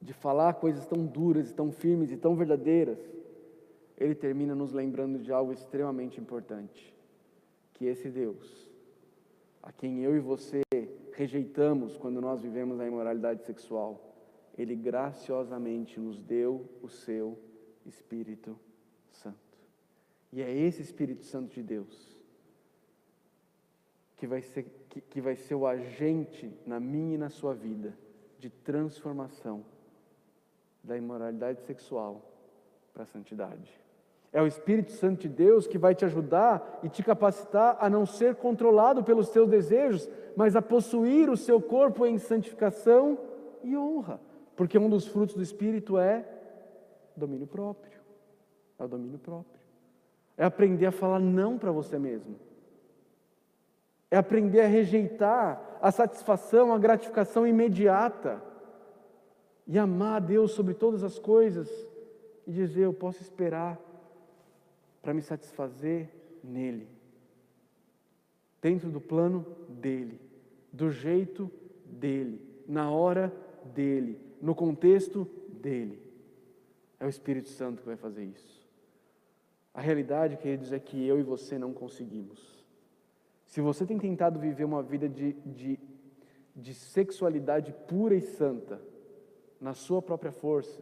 de 0.00 0.12
falar 0.12 0.54
coisas 0.54 0.86
tão 0.86 1.04
duras, 1.04 1.52
tão 1.52 1.72
firmes 1.72 2.12
e 2.12 2.16
tão 2.16 2.36
verdadeiras, 2.36 3.00
ele 3.96 4.14
termina 4.14 4.54
nos 4.54 4.72
lembrando 4.72 5.18
de 5.18 5.32
algo 5.32 5.52
extremamente 5.52 6.20
importante, 6.20 6.94
que 7.72 7.86
esse 7.86 8.10
Deus, 8.10 8.70
a 9.62 9.72
quem 9.72 10.00
eu 10.00 10.16
e 10.16 10.20
você 10.20 10.62
rejeitamos 11.12 11.96
quando 11.96 12.20
nós 12.20 12.40
vivemos 12.40 12.80
a 12.80 12.86
imoralidade 12.86 13.44
sexual, 13.44 14.14
ele 14.56 14.74
graciosamente 14.74 15.98
nos 15.98 16.20
deu 16.20 16.68
o 16.82 16.88
seu 16.88 17.38
Espírito 17.86 18.58
Santo. 19.10 19.38
E 20.32 20.42
é 20.42 20.52
esse 20.52 20.82
Espírito 20.82 21.24
Santo 21.24 21.54
de 21.54 21.62
Deus 21.62 22.14
que 24.16 24.26
vai 24.26 24.42
ser, 24.42 24.64
que, 24.88 25.00
que 25.00 25.20
vai 25.20 25.36
ser 25.36 25.54
o 25.54 25.66
agente 25.66 26.50
na 26.66 26.80
minha 26.80 27.14
e 27.14 27.18
na 27.18 27.28
sua 27.28 27.54
vida 27.54 27.96
de 28.38 28.48
transformação 28.48 29.64
da 30.82 30.96
imoralidade 30.96 31.60
sexual 31.62 32.30
para 32.92 33.02
a 33.02 33.06
santidade. 33.06 33.83
É 34.34 34.42
o 34.42 34.48
Espírito 34.48 34.90
Santo 34.90 35.20
de 35.20 35.28
Deus 35.28 35.64
que 35.64 35.78
vai 35.78 35.94
te 35.94 36.04
ajudar 36.04 36.80
e 36.82 36.88
te 36.88 37.04
capacitar 37.04 37.76
a 37.78 37.88
não 37.88 38.04
ser 38.04 38.34
controlado 38.34 39.04
pelos 39.04 39.28
teus 39.28 39.48
desejos, 39.48 40.10
mas 40.34 40.56
a 40.56 40.60
possuir 40.60 41.30
o 41.30 41.36
seu 41.36 41.62
corpo 41.62 42.04
em 42.04 42.18
santificação 42.18 43.16
e 43.62 43.76
honra. 43.76 44.20
Porque 44.56 44.76
um 44.76 44.90
dos 44.90 45.06
frutos 45.06 45.36
do 45.36 45.42
Espírito 45.42 45.96
é 45.96 46.26
domínio 47.16 47.46
próprio. 47.46 48.00
É 48.76 48.84
o 48.84 48.88
domínio 48.88 49.20
próprio. 49.20 49.60
É 50.36 50.44
aprender 50.44 50.86
a 50.86 50.92
falar 50.92 51.20
não 51.20 51.56
para 51.56 51.70
você 51.70 51.96
mesmo. 51.96 52.34
É 54.10 54.16
aprender 54.16 54.62
a 54.62 54.66
rejeitar 54.66 55.78
a 55.80 55.92
satisfação, 55.92 56.74
a 56.74 56.78
gratificação 56.78 57.46
imediata. 57.46 58.42
E 59.64 59.78
amar 59.78 60.16
a 60.16 60.26
Deus 60.26 60.50
sobre 60.50 60.74
todas 60.74 61.04
as 61.04 61.20
coisas. 61.20 61.70
E 62.44 62.50
dizer: 62.50 62.82
Eu 62.82 62.92
posso 62.92 63.22
esperar 63.22 63.78
para 65.04 65.12
me 65.12 65.20
satisfazer 65.20 66.08
nele. 66.42 66.88
Dentro 68.60 68.90
do 68.90 69.00
plano 69.00 69.46
dele. 69.68 70.18
Do 70.72 70.90
jeito 70.90 71.50
dele. 71.84 72.40
Na 72.66 72.90
hora 72.90 73.30
dele. 73.74 74.18
No 74.40 74.54
contexto 74.54 75.28
dele. 75.60 76.02
É 76.98 77.04
o 77.04 77.08
Espírito 77.08 77.50
Santo 77.50 77.82
que 77.82 77.86
vai 77.86 77.96
fazer 77.96 78.24
isso. 78.24 78.66
A 79.74 79.82
realidade, 79.82 80.38
queridos, 80.38 80.72
é 80.72 80.78
que 80.78 81.06
eu 81.06 81.20
e 81.20 81.22
você 81.22 81.58
não 81.58 81.74
conseguimos. 81.74 82.64
Se 83.44 83.60
você 83.60 83.84
tem 83.84 83.98
tentado 83.98 84.40
viver 84.40 84.64
uma 84.64 84.82
vida 84.82 85.06
de, 85.06 85.34
de, 85.44 85.78
de 86.56 86.72
sexualidade 86.72 87.74
pura 87.86 88.14
e 88.14 88.22
santa, 88.22 88.80
na 89.60 89.74
sua 89.74 90.00
própria 90.00 90.32
força, 90.32 90.80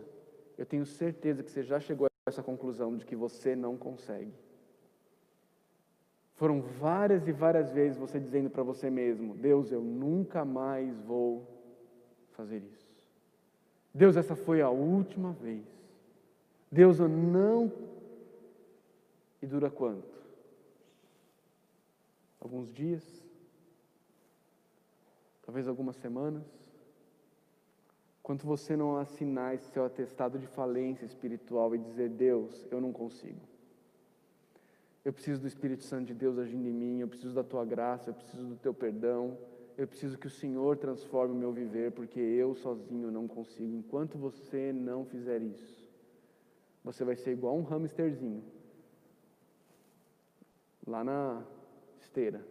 eu 0.57 0.65
tenho 0.65 0.87
certeza 0.87 1.43
que 1.43 1.51
você 1.51 1.65
já 1.65 1.81
chegou 1.81 2.12
essa 2.27 2.43
conclusão 2.43 2.97
de 2.97 3.05
que 3.05 3.17
você 3.17 3.57
não 3.57 3.77
consegue. 3.77 4.33
Foram 6.37 6.61
várias 6.61 7.27
e 7.27 7.33
várias 7.33 7.71
vezes 7.71 7.99
você 7.99 8.19
dizendo 8.19 8.51
para 8.51 8.63
você 8.63 8.91
mesmo: 8.91 9.35
Deus, 9.35 9.71
eu 9.71 9.81
nunca 9.81 10.45
mais 10.45 11.01
vou 11.03 11.47
fazer 12.33 12.59
isso. 12.59 12.91
Deus, 13.95 14.17
essa 14.17 14.35
foi 14.35 14.63
a 14.63 14.71
última 14.71 15.33
vez. 15.33 15.65
Deus, 16.71 16.99
eu 16.99 17.09
não 17.09 17.71
e 19.43 19.47
dura 19.47 19.71
quanto? 19.71 20.23
Alguns 22.41 22.73
dias? 22.73 23.03
Talvez 25.45 25.69
algumas 25.69 25.97
semanas? 25.97 26.62
Quanto 28.23 28.47
você 28.47 28.77
não 28.77 28.97
assinar 28.97 29.55
esse 29.55 29.69
seu 29.73 29.85
atestado 29.85 30.39
de 30.39 30.47
falência 30.47 31.05
espiritual 31.05 31.75
e 31.75 31.79
dizer: 31.79 32.09
Deus, 32.09 32.67
eu 32.71 32.81
não 32.81 32.93
consigo. 32.93 33.41
Eu 35.05 35.13
preciso 35.13 35.41
do 35.41 35.49
Espírito 35.49 35.83
Santo 35.83 36.07
de 36.07 36.15
Deus 36.15 36.39
agindo 36.39 36.69
em 36.69 36.73
mim, 36.73 37.01
eu 37.01 37.09
preciso 37.09 37.35
da 37.35 37.43
tua 37.43 37.65
graça, 37.65 38.11
eu 38.11 38.15
preciso 38.15 38.47
do 38.47 38.57
teu 38.57 38.73
perdão, 38.73 39.37
eu 39.77 39.89
preciso 39.89 40.17
que 40.17 40.29
o 40.29 40.31
Senhor 40.31 40.77
transforme 40.77 41.35
o 41.35 41.37
meu 41.37 41.53
viver, 41.53 41.91
porque 41.91 42.21
eu 42.21 42.55
sozinho 42.55 43.11
não 43.11 43.27
consigo. 43.27 43.75
Enquanto 43.75 44.17
você 44.17 44.73
não 44.73 45.05
fizer 45.05 45.43
isso, 45.43 45.91
você 46.85 47.05
vai 47.05 47.17
ser 47.17 47.33
igual 47.33 47.57
um 47.57 47.67
hamsterzinho 47.67 48.45
lá 50.87 51.03
na 51.03 51.43
esteira. 52.01 52.45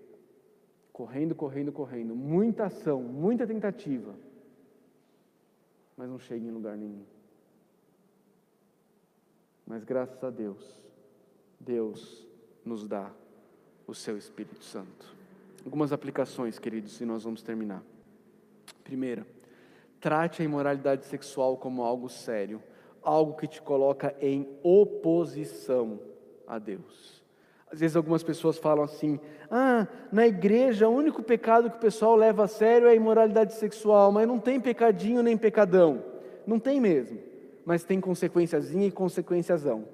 Correndo, 0.92 1.34
correndo, 1.34 1.72
correndo. 1.72 2.16
Muita 2.16 2.66
ação, 2.66 3.02
muita 3.02 3.48
tentativa. 3.48 4.14
Mas 6.02 6.10
não 6.10 6.18
chega 6.18 6.44
em 6.44 6.50
lugar 6.50 6.76
nenhum. 6.76 7.04
Mas 9.68 9.84
graças 9.84 10.24
a 10.24 10.32
Deus, 10.32 10.82
Deus 11.60 12.28
nos 12.66 12.88
dá 12.88 13.12
o 13.86 13.94
seu 13.94 14.18
Espírito 14.18 14.64
Santo. 14.64 15.16
Algumas 15.64 15.94
aplicações, 15.94 16.58
queridos, 16.58 17.00
e 17.02 17.06
nós 17.06 17.24
vamos 17.24 17.44
terminar. 17.44 17.84
Primeira, 18.84 19.28
trate 20.00 20.42
a 20.42 20.46
imoralidade 20.46 21.06
sexual 21.06 21.56
como 21.56 21.84
algo 21.84 22.10
sério, 22.10 22.64
algo 23.04 23.38
que 23.38 23.46
te 23.46 23.62
coloca 23.62 24.16
em 24.20 24.58
oposição 24.64 26.00
a 26.48 26.58
Deus. 26.58 27.21
Às 27.72 27.80
vezes 27.80 27.96
algumas 27.96 28.22
pessoas 28.22 28.58
falam 28.58 28.84
assim: 28.84 29.20
ah, 29.50 29.88
na 30.12 30.28
igreja 30.28 30.90
o 30.90 30.94
único 30.94 31.24
pecado 31.24 31.70
que 31.70 31.78
o 31.78 31.82
pessoal 31.82 32.16
leva 32.16 32.44
a 32.44 32.48
sério 32.48 32.88
é 32.88 32.92
a 32.92 32.96
imoralidade 32.96 33.54
sexual, 33.54 34.12
mas 34.12 34.28
não 34.28 34.40
tem 34.40 34.60
pecadinho 34.60 35.24
nem 35.24 35.38
pecadão. 35.38 36.04
Não 36.46 36.60
tem 36.60 36.82
mesmo, 36.82 37.20
mas 37.66 37.84
tem 37.84 38.02
consequenciazinha 38.02 38.88
e 38.88 38.92
consequenciazão. 38.92 39.86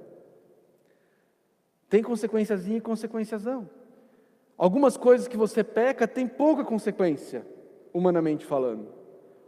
Tem 1.89 2.01
consequenciazinha 2.01 2.77
e 2.77 2.81
consequenciazão. 2.81 3.69
Algumas 4.57 4.97
coisas 4.97 5.27
que 5.27 5.37
você 5.37 5.63
peca 5.63 6.07
tem 6.07 6.27
pouca 6.27 6.65
consequência, 6.65 7.45
humanamente 7.93 8.43
falando. 8.43 8.87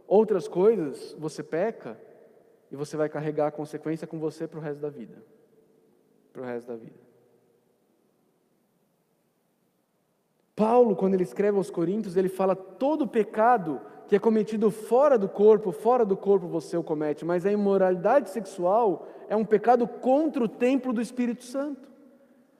Outras 0.06 0.46
coisas 0.46 1.16
você 1.18 1.42
peca 1.42 1.98
e 2.70 2.76
você 2.76 2.96
vai 2.96 3.08
carregar 3.08 3.48
a 3.48 3.50
consequência 3.50 4.06
com 4.06 4.20
você 4.20 4.46
para 4.46 4.58
o 4.60 4.62
resto 4.62 4.80
da 4.80 4.88
vida. 4.88 5.20
Para 6.32 6.42
o 6.42 6.44
resto 6.44 6.68
da 6.68 6.76
vida. 6.76 7.09
Paulo, 10.60 10.94
quando 10.94 11.14
ele 11.14 11.22
escreve 11.22 11.56
aos 11.56 11.70
Coríntios, 11.70 12.18
ele 12.18 12.28
fala 12.28 12.54
todo 12.54 13.08
pecado 13.08 13.80
que 14.06 14.14
é 14.14 14.18
cometido 14.18 14.70
fora 14.70 15.16
do 15.16 15.26
corpo, 15.26 15.72
fora 15.72 16.04
do 16.04 16.18
corpo 16.18 16.46
você 16.46 16.76
o 16.76 16.82
comete, 16.82 17.24
mas 17.24 17.46
a 17.46 17.50
imoralidade 17.50 18.28
sexual 18.28 19.08
é 19.26 19.34
um 19.34 19.44
pecado 19.44 19.88
contra 19.88 20.44
o 20.44 20.48
templo 20.48 20.92
do 20.92 21.00
Espírito 21.00 21.44
Santo. 21.44 21.88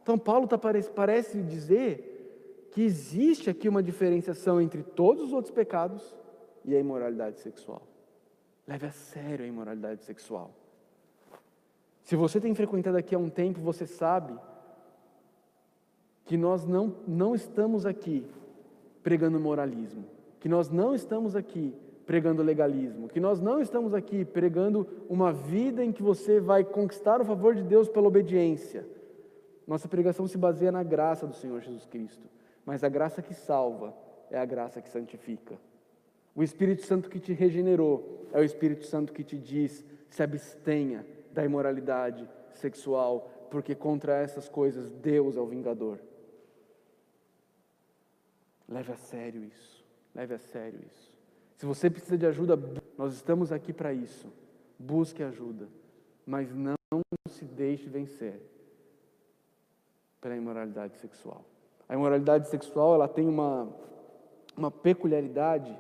Então 0.03 0.17
Paulo 0.17 0.49
tá, 0.49 0.57
parece, 0.57 0.91
parece 0.91 1.43
dizer 1.43 2.71
que 2.73 2.81
existe 2.81 3.51
aqui 3.51 3.69
uma 3.69 3.83
diferenciação 3.83 4.63
entre 4.63 4.83
todos 4.83 5.25
os 5.25 5.33
outros 5.35 5.53
pecados 5.53 6.17
e 6.65 6.75
a 6.75 6.81
imoralidade 6.81 7.41
sexual. 7.41 7.83
Leve 8.67 8.87
a 8.87 8.93
sério 8.93 9.45
a 9.45 9.49
imoralidade 9.49 10.05
sexual. 10.05 10.55
Se 12.03 12.17
você 12.17 12.41
tem 12.41 12.55
frequentado 12.55 12.97
aqui 12.97 13.15
há 13.15 13.19
um 13.19 13.29
tempo, 13.29 13.61
você 13.61 13.87
sabe 13.87 14.33
que 16.31 16.37
nós 16.37 16.65
não, 16.65 16.95
não 17.09 17.35
estamos 17.35 17.85
aqui 17.85 18.25
pregando 19.03 19.41
moralismo, 19.41 20.05
que 20.39 20.49
nós 20.49 20.71
não 20.71 20.95
estamos 20.95 21.35
aqui 21.35 21.75
pregando 22.07 22.41
legalismo, 22.41 23.09
que 23.09 23.19
nós 23.19 23.41
não 23.41 23.61
estamos 23.61 23.93
aqui 23.93 24.25
pregando 24.25 24.87
uma 25.09 25.33
vida 25.33 25.85
em 25.85 25.91
que 25.91 26.05
você 26.05 26.39
vai 26.39 26.63
conquistar 26.63 27.21
o 27.21 27.25
favor 27.25 27.53
de 27.53 27.65
Deus 27.65 27.89
pela 27.89 28.07
obediência. 28.07 28.87
Nossa 29.67 29.89
pregação 29.89 30.29
se 30.29 30.39
baseia 30.39 30.71
na 30.71 30.85
graça 30.85 31.27
do 31.27 31.35
Senhor 31.35 31.61
Jesus 31.63 31.85
Cristo, 31.85 32.29
mas 32.65 32.85
a 32.85 32.89
graça 32.89 33.21
que 33.21 33.35
salva 33.35 33.93
é 34.31 34.39
a 34.39 34.45
graça 34.45 34.81
que 34.81 34.89
santifica. 34.89 35.59
O 36.33 36.45
Espírito 36.45 36.87
Santo 36.87 37.11
que 37.11 37.19
te 37.19 37.33
regenerou 37.33 38.29
é 38.33 38.39
o 38.39 38.45
Espírito 38.45 38.87
Santo 38.87 39.13
que 39.13 39.25
te 39.25 39.37
diz: 39.37 39.85
se 40.09 40.23
abstenha 40.23 41.05
da 41.33 41.45
imoralidade 41.45 42.25
sexual, 42.53 43.29
porque 43.51 43.75
contra 43.75 44.17
essas 44.17 44.49
coisas 44.49 44.93
Deus 44.93 45.37
é 45.37 45.41
o 45.41 45.47
vingador. 45.47 45.99
Leve 48.71 48.93
a 48.93 48.97
sério 48.97 49.45
isso. 49.45 49.85
Leve 50.15 50.35
a 50.35 50.39
sério 50.39 50.81
isso. 50.87 51.13
Se 51.57 51.67
você 51.67 51.91
precisa 51.91 52.17
de 52.17 52.25
ajuda, 52.25 52.59
nós 52.97 53.13
estamos 53.15 53.53
aqui 53.53 53.73
para 53.73 53.93
isso. 53.93 54.33
Busque 54.79 55.23
ajuda, 55.23 55.69
mas 56.25 56.55
não 56.55 56.77
se 57.29 57.45
deixe 57.45 57.89
vencer 57.89 58.41
pela 60.21 60.37
imoralidade 60.37 60.97
sexual. 60.97 61.45
A 61.89 61.95
imoralidade 61.95 62.49
sexual, 62.49 62.95
ela 62.95 63.09
tem 63.09 63.29
uma 63.29 63.69
uma 64.57 64.71
peculiaridade 64.71 65.77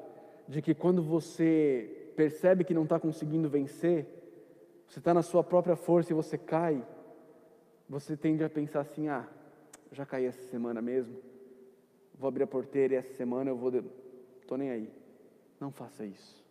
de 0.48 0.62
que 0.62 0.74
quando 0.74 1.02
você 1.02 2.12
percebe 2.16 2.64
que 2.64 2.74
não 2.74 2.84
está 2.84 2.98
conseguindo 2.98 3.48
vencer, 3.48 4.06
você 4.86 4.98
está 4.98 5.14
na 5.14 5.22
sua 5.22 5.44
própria 5.44 5.76
força 5.76 6.12
e 6.12 6.14
você 6.14 6.36
cai, 6.36 6.84
você 7.88 8.16
tende 8.16 8.42
a 8.42 8.50
pensar 8.50 8.80
assim: 8.80 9.08
ah, 9.08 9.28
já 9.92 10.04
caí 10.04 10.24
essa 10.24 10.42
semana 10.48 10.80
mesmo, 10.80 11.16
vou 12.20 12.28
abrir 12.28 12.42
a 12.42 12.46
porteira 12.46 12.94
e 12.94 12.96
essa 12.98 13.14
semana 13.14 13.50
eu 13.50 13.56
vou. 13.56 13.72
Estou 14.40 14.58
nem 14.58 14.70
aí. 14.70 14.92
Não 15.58 15.72
faça 15.72 16.04
isso. 16.04 16.44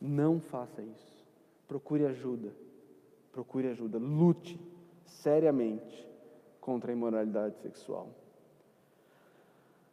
Não 0.00 0.40
faça 0.40 0.82
isso. 0.82 1.26
Procure 1.68 2.06
ajuda. 2.06 2.50
Procure 3.30 3.68
ajuda. 3.68 3.98
Lute 3.98 4.58
seriamente 5.04 6.08
contra 6.60 6.90
a 6.90 6.94
imoralidade 6.94 7.58
sexual. 7.58 8.08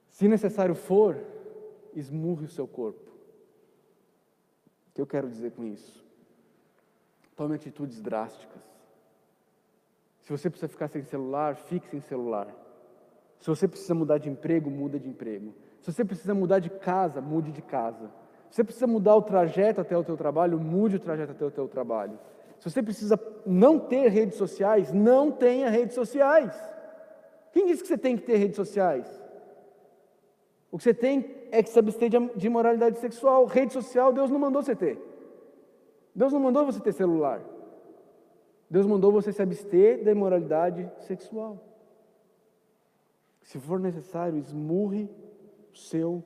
Se 0.10 0.28
necessário 0.28 0.74
for, 0.74 1.22
esmurre 1.94 2.46
o 2.46 2.50
seu 2.50 2.68
corpo. 2.68 3.12
O 4.90 4.94
que 4.96 5.02
eu 5.02 5.08
quero 5.08 5.30
dizer 5.30 5.52
com 5.52 5.66
isso? 5.66 6.06
Tome 7.36 7.54
atitudes 7.54 8.02
drásticas. 8.02 8.64
Se 10.22 10.32
você 10.32 10.50
precisa 10.50 10.68
ficar 10.68 10.88
sem 10.88 11.04
celular, 11.04 11.56
fique 11.56 11.88
sem 11.88 12.02
celular. 12.02 12.67
Se 13.40 13.50
você 13.50 13.68
precisa 13.68 13.94
mudar 13.94 14.18
de 14.18 14.30
emprego, 14.30 14.70
muda 14.70 15.00
de 15.00 15.08
emprego. 15.08 15.54
Se 15.82 15.92
você 15.92 16.04
precisa 16.04 16.34
mudar 16.34 16.60
de 16.60 16.70
casa, 16.70 17.22
mude 17.22 17.52
de 17.52 17.62
casa. 17.62 18.12
Se 18.50 18.58
você 18.58 18.64
precisa 18.64 18.88
mudar 18.88 19.16
o 19.16 19.22
trajeto 19.22 19.82
até 19.82 19.98
o 19.98 20.04
teu 20.04 20.18
trabalho, 20.18 20.60
mude 20.60 20.96
o 20.96 21.00
trajeto 21.00 21.32
até 21.32 21.46
o 21.46 21.52
teu 21.52 21.68
trabalho. 21.68 22.18
Se 22.60 22.70
você 22.70 22.82
precisa 22.82 23.20
não 23.46 23.78
ter 23.78 24.10
redes 24.10 24.38
sociais, 24.38 24.92
não 24.92 25.32
tenha 25.32 25.70
redes 25.70 25.96
sociais. 25.96 26.56
Quem 27.52 27.68
disse 27.68 27.82
que 27.82 27.88
você 27.88 27.98
tem 27.98 28.18
que 28.18 28.24
ter 28.24 28.38
redes 28.38 28.56
sociais? 28.56 29.08
O 30.72 30.78
que 30.78 30.84
você 30.84 30.94
tem 30.94 31.36
é 31.52 31.62
que 31.64 31.70
se 31.70 31.80
abster 31.80 32.10
de 32.10 32.48
imoralidade 32.48 33.00
sexual. 33.00 33.46
Rede 33.46 33.74
social, 33.74 34.12
Deus 34.12 34.30
não 34.30 34.40
mandou 34.40 34.62
você 34.62 34.76
ter. 34.76 35.00
Deus 36.14 36.34
não 36.34 36.40
mandou 36.40 36.66
você 36.66 36.80
ter 36.80 36.92
celular. 36.94 37.42
Deus 38.70 38.86
mandou 38.86 39.12
você 39.12 39.32
se 39.32 39.42
abster 39.42 40.04
da 40.04 40.12
imoralidade 40.12 40.92
sexual. 41.00 41.58
Se 43.48 43.58
for 43.58 43.80
necessário, 43.80 44.38
esmurre 44.38 45.10
o 45.74 45.78
seu 45.78 46.22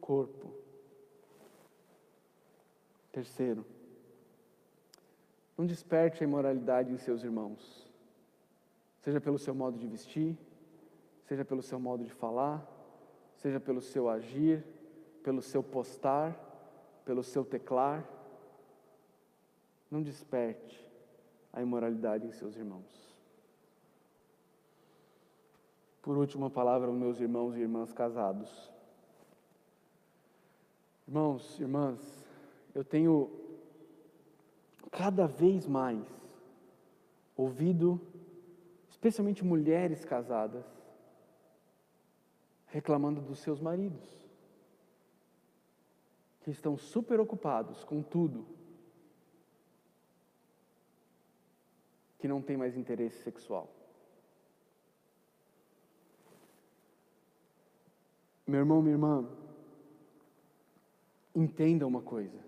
corpo. 0.00 0.52
Terceiro, 3.12 3.64
não 5.56 5.64
desperte 5.64 6.24
a 6.24 6.26
imoralidade 6.26 6.92
em 6.92 6.98
seus 6.98 7.22
irmãos, 7.22 7.88
seja 9.00 9.20
pelo 9.20 9.38
seu 9.38 9.54
modo 9.54 9.78
de 9.78 9.86
vestir, 9.86 10.36
seja 11.22 11.44
pelo 11.44 11.62
seu 11.62 11.78
modo 11.78 12.02
de 12.02 12.12
falar, 12.12 12.68
seja 13.36 13.60
pelo 13.60 13.80
seu 13.80 14.08
agir, 14.08 14.64
pelo 15.22 15.42
seu 15.42 15.62
postar, 15.62 16.36
pelo 17.04 17.22
seu 17.22 17.44
teclar. 17.44 18.04
Não 19.88 20.02
desperte 20.02 20.84
a 21.52 21.62
imoralidade 21.62 22.26
em 22.26 22.32
seus 22.32 22.56
irmãos. 22.56 23.15
Por 26.06 26.16
último, 26.16 26.46
a 26.46 26.50
palavra 26.50 26.92
meus 26.92 27.18
irmãos 27.18 27.56
e 27.56 27.60
irmãs 27.62 27.92
casados. 27.92 28.72
Irmãos, 31.04 31.58
irmãs, 31.58 32.24
eu 32.72 32.84
tenho 32.84 33.28
cada 34.92 35.26
vez 35.26 35.66
mais 35.66 36.06
ouvido, 37.36 38.00
especialmente 38.88 39.44
mulheres 39.44 40.04
casadas, 40.04 40.64
reclamando 42.68 43.20
dos 43.20 43.40
seus 43.40 43.60
maridos, 43.60 44.30
que 46.42 46.52
estão 46.52 46.76
super 46.78 47.18
ocupados 47.18 47.82
com 47.82 48.00
tudo, 48.00 48.46
que 52.16 52.28
não 52.28 52.40
tem 52.40 52.56
mais 52.56 52.76
interesse 52.76 53.24
sexual. 53.24 53.75
Meu 58.46 58.60
irmão, 58.60 58.80
minha 58.80 58.94
irmã, 58.94 59.28
entenda 61.34 61.86
uma 61.86 62.00
coisa. 62.00 62.38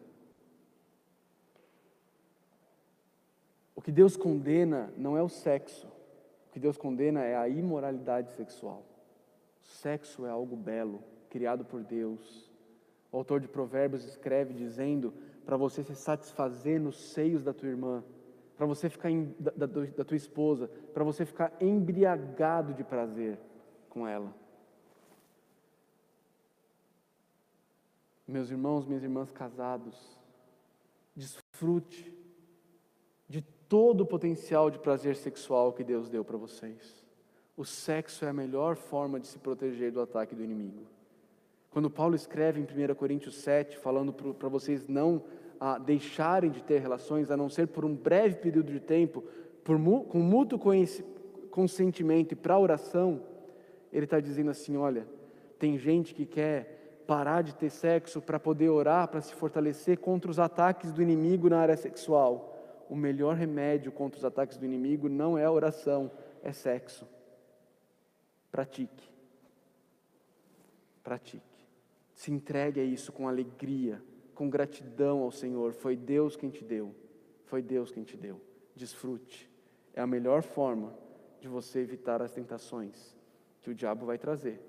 O 3.74 3.82
que 3.82 3.90
Deus 3.90 4.16
condena 4.16 4.92
não 4.96 5.16
é 5.16 5.22
o 5.22 5.28
sexo. 5.28 5.86
O 5.86 6.52
que 6.52 6.60
Deus 6.60 6.76
condena 6.76 7.24
é 7.24 7.36
a 7.36 7.48
imoralidade 7.48 8.30
sexual. 8.32 8.84
O 9.62 9.66
sexo 9.66 10.24
é 10.24 10.30
algo 10.30 10.56
belo, 10.56 11.02
criado 11.28 11.64
por 11.64 11.82
Deus. 11.82 12.50
O 13.10 13.16
autor 13.16 13.40
de 13.40 13.48
Provérbios 13.48 14.04
escreve 14.04 14.54
dizendo 14.54 15.12
para 15.44 15.56
você 15.56 15.82
se 15.82 15.94
satisfazer 15.94 16.80
nos 16.80 16.98
seios 17.12 17.42
da 17.42 17.52
tua 17.52 17.68
irmã, 17.68 18.04
para 18.56 18.66
você 18.66 18.88
ficar 18.90 19.10
em, 19.10 19.34
da, 19.38 19.50
da, 19.52 19.66
da 19.66 20.04
tua 20.04 20.16
esposa, 20.16 20.68
para 20.92 21.04
você 21.04 21.24
ficar 21.24 21.52
embriagado 21.60 22.74
de 22.74 22.84
prazer 22.84 23.38
com 23.88 24.06
ela. 24.06 24.34
Meus 28.28 28.50
irmãos, 28.50 28.86
minhas 28.86 29.02
irmãs 29.02 29.32
casados, 29.32 29.96
desfrute 31.16 32.14
de 33.26 33.40
todo 33.40 34.02
o 34.02 34.06
potencial 34.06 34.70
de 34.70 34.78
prazer 34.78 35.16
sexual 35.16 35.72
que 35.72 35.82
Deus 35.82 36.10
deu 36.10 36.22
para 36.22 36.36
vocês. 36.36 37.06
O 37.56 37.64
sexo 37.64 38.26
é 38.26 38.28
a 38.28 38.32
melhor 38.32 38.76
forma 38.76 39.18
de 39.18 39.26
se 39.26 39.38
proteger 39.38 39.90
do 39.90 40.02
ataque 40.02 40.34
do 40.34 40.44
inimigo. 40.44 40.86
Quando 41.70 41.88
Paulo 41.88 42.14
escreve 42.14 42.60
em 42.60 42.64
1 42.64 42.94
Coríntios 42.94 43.36
7, 43.36 43.78
falando 43.78 44.12
para 44.12 44.48
vocês 44.50 44.86
não 44.86 45.24
ah, 45.58 45.78
deixarem 45.78 46.50
de 46.50 46.62
ter 46.62 46.82
relações, 46.82 47.30
a 47.30 47.36
não 47.36 47.48
ser 47.48 47.68
por 47.68 47.82
um 47.82 47.96
breve 47.96 48.36
período 48.36 48.70
de 48.70 48.80
tempo, 48.80 49.24
por, 49.64 49.78
com 50.04 50.18
mútuo 50.18 50.60
consentimento 51.50 52.32
e 52.32 52.36
para 52.36 52.58
oração, 52.58 53.22
ele 53.90 54.04
está 54.04 54.20
dizendo 54.20 54.50
assim: 54.50 54.76
olha, 54.76 55.08
tem 55.58 55.78
gente 55.78 56.14
que 56.14 56.26
quer 56.26 56.77
parar 57.08 57.40
de 57.40 57.54
ter 57.54 57.70
sexo 57.70 58.20
para 58.20 58.38
poder 58.38 58.68
orar, 58.68 59.08
para 59.08 59.22
se 59.22 59.32
fortalecer 59.32 59.96
contra 59.96 60.30
os 60.30 60.38
ataques 60.38 60.92
do 60.92 61.00
inimigo 61.00 61.48
na 61.48 61.58
área 61.58 61.74
sexual. 61.74 62.54
O 62.86 62.94
melhor 62.94 63.34
remédio 63.34 63.90
contra 63.90 64.18
os 64.18 64.24
ataques 64.26 64.58
do 64.58 64.66
inimigo 64.66 65.08
não 65.08 65.38
é 65.38 65.46
a 65.46 65.50
oração, 65.50 66.10
é 66.42 66.52
sexo. 66.52 67.08
Pratique. 68.52 69.10
Pratique. 71.02 71.66
Se 72.12 72.30
entregue 72.30 72.78
a 72.78 72.84
isso 72.84 73.10
com 73.10 73.26
alegria, 73.26 74.02
com 74.34 74.50
gratidão 74.50 75.22
ao 75.22 75.30
Senhor. 75.30 75.72
Foi 75.72 75.96
Deus 75.96 76.36
quem 76.36 76.50
te 76.50 76.62
deu. 76.62 76.94
Foi 77.46 77.62
Deus 77.62 77.90
quem 77.90 78.04
te 78.04 78.18
deu. 78.18 78.38
Desfrute. 78.76 79.50
É 79.94 80.02
a 80.02 80.06
melhor 80.06 80.42
forma 80.42 80.92
de 81.40 81.48
você 81.48 81.78
evitar 81.78 82.20
as 82.20 82.32
tentações 82.32 83.16
que 83.62 83.70
o 83.70 83.74
diabo 83.74 84.04
vai 84.04 84.18
trazer, 84.18 84.60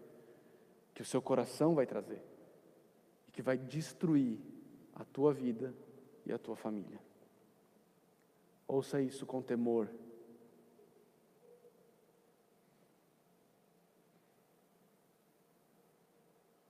que 0.93 1.01
o 1.01 1.05
seu 1.05 1.21
coração 1.21 1.75
vai 1.75 1.85
trazer, 1.85 2.21
e 3.29 3.31
que 3.31 3.43
vai 3.43 3.59
destruir 3.59 4.39
a 4.95 5.05
tua 5.05 5.31
vida 5.31 5.71
e 6.25 6.33
a 6.33 6.37
tua 6.39 6.55
família. 6.55 6.99
Ouça 8.67 8.99
isso 8.99 9.23
com 9.23 9.39
temor. 9.39 9.87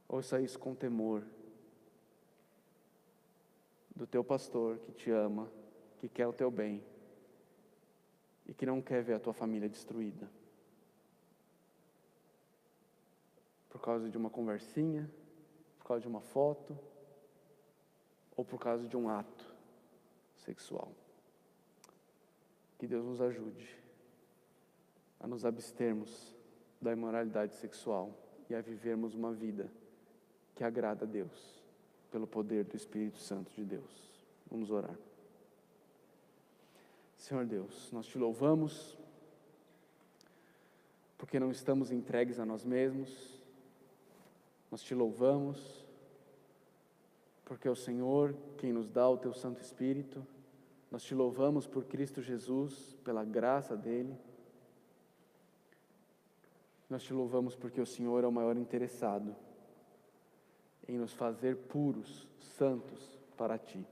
Ouça 0.05 0.41
isso 0.41 0.59
com 0.59 0.75
temor 0.75 1.23
do 3.95 4.05
teu 4.05 4.23
pastor 4.23 4.79
que 4.79 4.91
te 4.91 5.11
ama, 5.11 5.49
que 5.97 6.09
quer 6.09 6.27
o 6.27 6.33
teu 6.33 6.51
bem 6.51 6.83
e 8.45 8.53
que 8.53 8.65
não 8.65 8.81
quer 8.81 9.01
ver 9.01 9.13
a 9.13 9.19
tua 9.19 9.33
família 9.33 9.69
destruída. 9.69 10.29
Por 13.69 13.79
causa 13.79 14.09
de 14.09 14.17
uma 14.17 14.29
conversinha, 14.29 15.09
causa 15.89 16.01
de 16.03 16.07
uma 16.07 16.21
foto, 16.21 16.77
ou 18.37 18.45
por 18.45 18.59
causa 18.59 18.87
de 18.87 18.95
um 18.95 19.09
ato 19.09 19.45
sexual. 20.35 20.91
Que 22.77 22.85
Deus 22.85 23.03
nos 23.03 23.19
ajude 23.19 23.75
a 25.19 25.27
nos 25.27 25.43
abstermos 25.45 26.35
da 26.79 26.93
imoralidade 26.93 27.55
sexual 27.55 28.13
e 28.47 28.53
a 28.53 28.61
vivermos 28.61 29.15
uma 29.15 29.33
vida 29.33 29.67
que 30.55 30.63
agrada 30.63 31.05
a 31.05 31.07
Deus, 31.07 31.59
pelo 32.11 32.27
poder 32.27 32.65
do 32.65 32.75
Espírito 32.75 33.17
Santo 33.17 33.51
de 33.55 33.65
Deus. 33.65 34.23
Vamos 34.49 34.69
orar. 34.69 34.95
Senhor 37.17 37.45
Deus, 37.45 37.91
nós 37.91 38.05
te 38.05 38.17
louvamos, 38.19 38.95
porque 41.17 41.39
não 41.39 41.49
estamos 41.49 41.91
entregues 41.91 42.39
a 42.39 42.45
nós 42.45 42.63
mesmos, 42.63 43.39
nós 44.71 44.83
te 44.83 44.93
louvamos, 44.93 45.78
porque 47.49 47.67
é 47.67 47.71
o 47.71 47.75
Senhor 47.75 48.35
quem 48.59 48.71
nos 48.71 48.87
dá 48.87 49.09
o 49.09 49.17
teu 49.17 49.33
Santo 49.33 49.59
Espírito. 49.59 50.23
Nós 50.91 51.01
te 51.01 51.15
louvamos 51.15 51.65
por 51.65 51.83
Cristo 51.83 52.21
Jesus, 52.21 52.95
pela 53.03 53.25
graça 53.25 53.75
dele. 53.75 54.15
Nós 56.87 57.01
te 57.01 57.11
louvamos 57.11 57.55
porque 57.55 57.81
o 57.81 57.87
Senhor 57.87 58.23
é 58.23 58.27
o 58.27 58.31
maior 58.31 58.55
interessado 58.55 59.35
em 60.87 60.95
nos 60.95 61.11
fazer 61.11 61.55
puros, 61.55 62.27
santos 62.39 63.19
para 63.35 63.57
ti. 63.57 63.83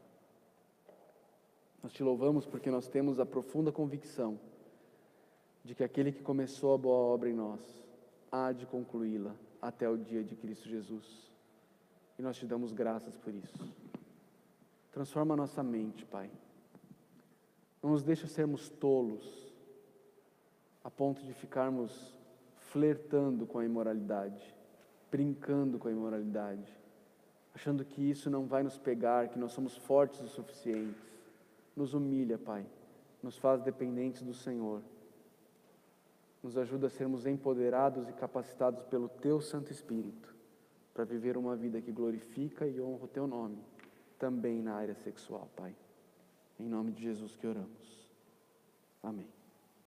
Nós 1.81 1.91
te 1.91 2.03
louvamos 2.03 2.45
porque 2.45 2.69
nós 2.69 2.87
temos 2.87 3.19
a 3.19 3.25
profunda 3.25 3.71
convicção 3.71 4.39
de 5.63 5.73
que 5.73 5.83
aquele 5.83 6.11
que 6.11 6.21
começou 6.21 6.75
a 6.75 6.77
boa 6.77 6.99
obra 7.11 7.27
em 7.27 7.33
nós 7.33 7.59
há 8.31 8.51
de 8.51 8.67
concluí-la 8.67 9.35
até 9.59 9.89
o 9.89 9.97
dia 9.97 10.23
de 10.23 10.35
Cristo 10.35 10.69
Jesus. 10.69 11.35
E 12.18 12.22
nós 12.22 12.38
te 12.38 12.45
damos 12.45 12.72
graças 12.72 13.15
por 13.15 13.34
isso. 13.34 13.68
Transforma 14.91 15.34
a 15.34 15.38
nossa 15.38 15.61
mente, 15.61 16.05
Pai. 16.05 16.30
Não 17.82 17.91
nos 17.91 18.03
deixa 18.03 18.28
sermos 18.28 18.70
tolos 18.70 19.53
a 20.84 20.89
ponto 20.89 21.22
de 21.22 21.34
ficarmos 21.34 22.15
flertando 22.55 23.45
com 23.45 23.59
a 23.59 23.65
imoralidade, 23.65 24.55
brincando 25.11 25.78
com 25.78 25.88
a 25.88 25.91
imoralidade, 25.91 26.72
achando 27.53 27.86
que 27.86 28.01
isso 28.01 28.30
não 28.30 28.45
vai 28.45 28.63
nos 28.63 28.78
pegar, 28.78 29.30
que 29.30 29.38
nós 29.38 29.51
somos 29.51 29.78
fortes 29.78 30.20
o 30.22 30.28
suficientes. 30.28 31.01
Nos 31.76 31.93
humilha, 31.93 32.38
Pai. 32.38 32.65
Nos 33.22 33.38
faz 33.38 33.61
dependentes 33.61 34.24
do 34.24 34.34
Senhor 34.34 34.82
nos 36.47 36.57
ajuda 36.57 36.88
a 36.88 36.89
sermos 36.89 37.26
empoderados 37.26 38.07
e 38.07 38.13
capacitados 38.13 38.86
pelo 38.86 39.09
Teu 39.09 39.41
Santo 39.41 39.70
Espírito 39.70 40.36
para 40.97 41.05
viver 41.05 41.37
uma 41.37 41.55
vida 41.55 41.79
que 41.79 41.91
glorifica 41.91 42.65
e 42.65 42.81
honra 42.81 43.05
o 43.05 43.07
Teu 43.07 43.27
nome, 43.27 43.63
também 44.17 44.63
na 44.63 44.73
área 44.73 44.95
sexual, 44.95 45.47
Pai. 45.55 45.75
Em 46.59 46.67
nome 46.67 46.91
de 46.91 47.03
Jesus 47.03 47.35
que 47.35 47.45
oramos. 47.45 48.11
Amém. 49.03 49.36